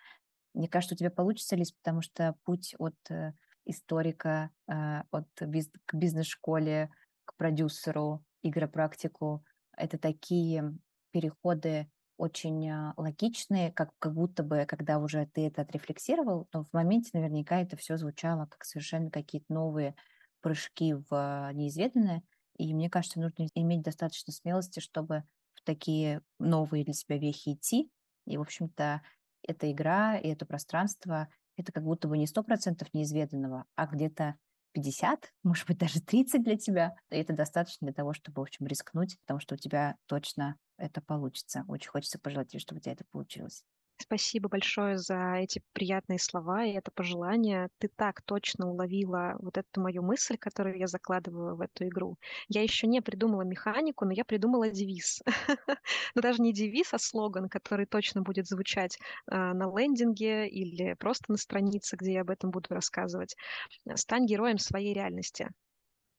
[0.53, 3.33] Мне кажется, у тебя получится, Лиз, потому что путь от э,
[3.65, 6.89] историка, э, от биз- к бизнес-школе,
[7.25, 9.43] к продюсеру, игропрактику,
[9.75, 10.73] это такие
[11.11, 16.73] переходы очень а, логичные, как, как будто бы, когда уже ты это отрефлексировал, но в
[16.73, 19.95] моменте наверняка это все звучало как совершенно какие-то новые
[20.41, 22.23] прыжки в неизведанное.
[22.57, 25.23] И мне кажется, нужно иметь достаточно смелости, чтобы
[25.53, 27.91] в такие новые для себя вехи идти.
[28.27, 29.01] И, в общем-то,
[29.43, 34.35] эта игра и это пространство, это как будто бы не сто процентов неизведанного, а где-то
[34.73, 36.95] 50, может быть, даже 30 для тебя.
[37.09, 41.01] И это достаточно для того, чтобы, в общем, рискнуть, потому что у тебя точно это
[41.01, 41.63] получится.
[41.67, 43.63] Очень хочется пожелать тебе, чтобы у тебя это получилось.
[43.99, 47.69] Спасибо большое за эти приятные слова и это пожелание.
[47.79, 52.17] Ты так точно уловила вот эту мою мысль, которую я закладываю в эту игру.
[52.47, 55.23] Я еще не придумала механику, но я придумала девиз.
[56.15, 61.31] Но даже не девиз, а слоган, который точно будет звучать а, на лендинге или просто
[61.31, 63.35] на странице, где я об этом буду рассказывать.
[63.95, 65.49] Стань героем своей реальности.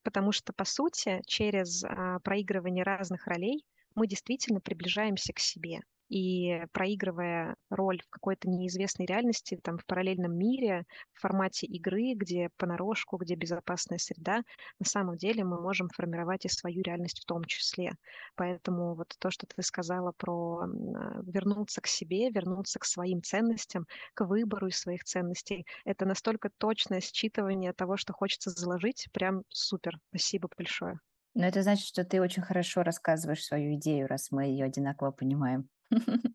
[0.02, 3.64] Потому что, по сути, через а, проигрывание разных ролей
[3.94, 10.36] мы действительно приближаемся к себе и проигрывая роль в какой-то неизвестной реальности, там, в параллельном
[10.36, 14.42] мире, в формате игры, где понарошку, где безопасная среда,
[14.78, 17.92] на самом деле мы можем формировать и свою реальность в том числе.
[18.36, 23.86] Поэтому вот то, что ты сказала про а, вернуться к себе, вернуться к своим ценностям,
[24.14, 29.98] к выбору из своих ценностей, это настолько точное считывание того, что хочется заложить, прям супер.
[30.10, 30.98] Спасибо большое.
[31.34, 35.68] Но это значит, что ты очень хорошо рассказываешь свою идею, раз мы ее одинаково понимаем.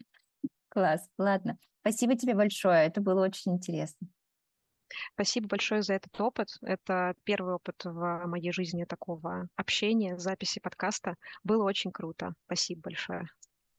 [0.69, 1.57] Класс, ладно.
[1.81, 4.07] Спасибо тебе большое, это было очень интересно.
[5.15, 6.49] Спасибо большое за этот опыт.
[6.61, 11.15] Это первый опыт в моей жизни такого общения, записи подкаста.
[11.43, 12.33] Было очень круто.
[12.45, 13.27] Спасибо большое.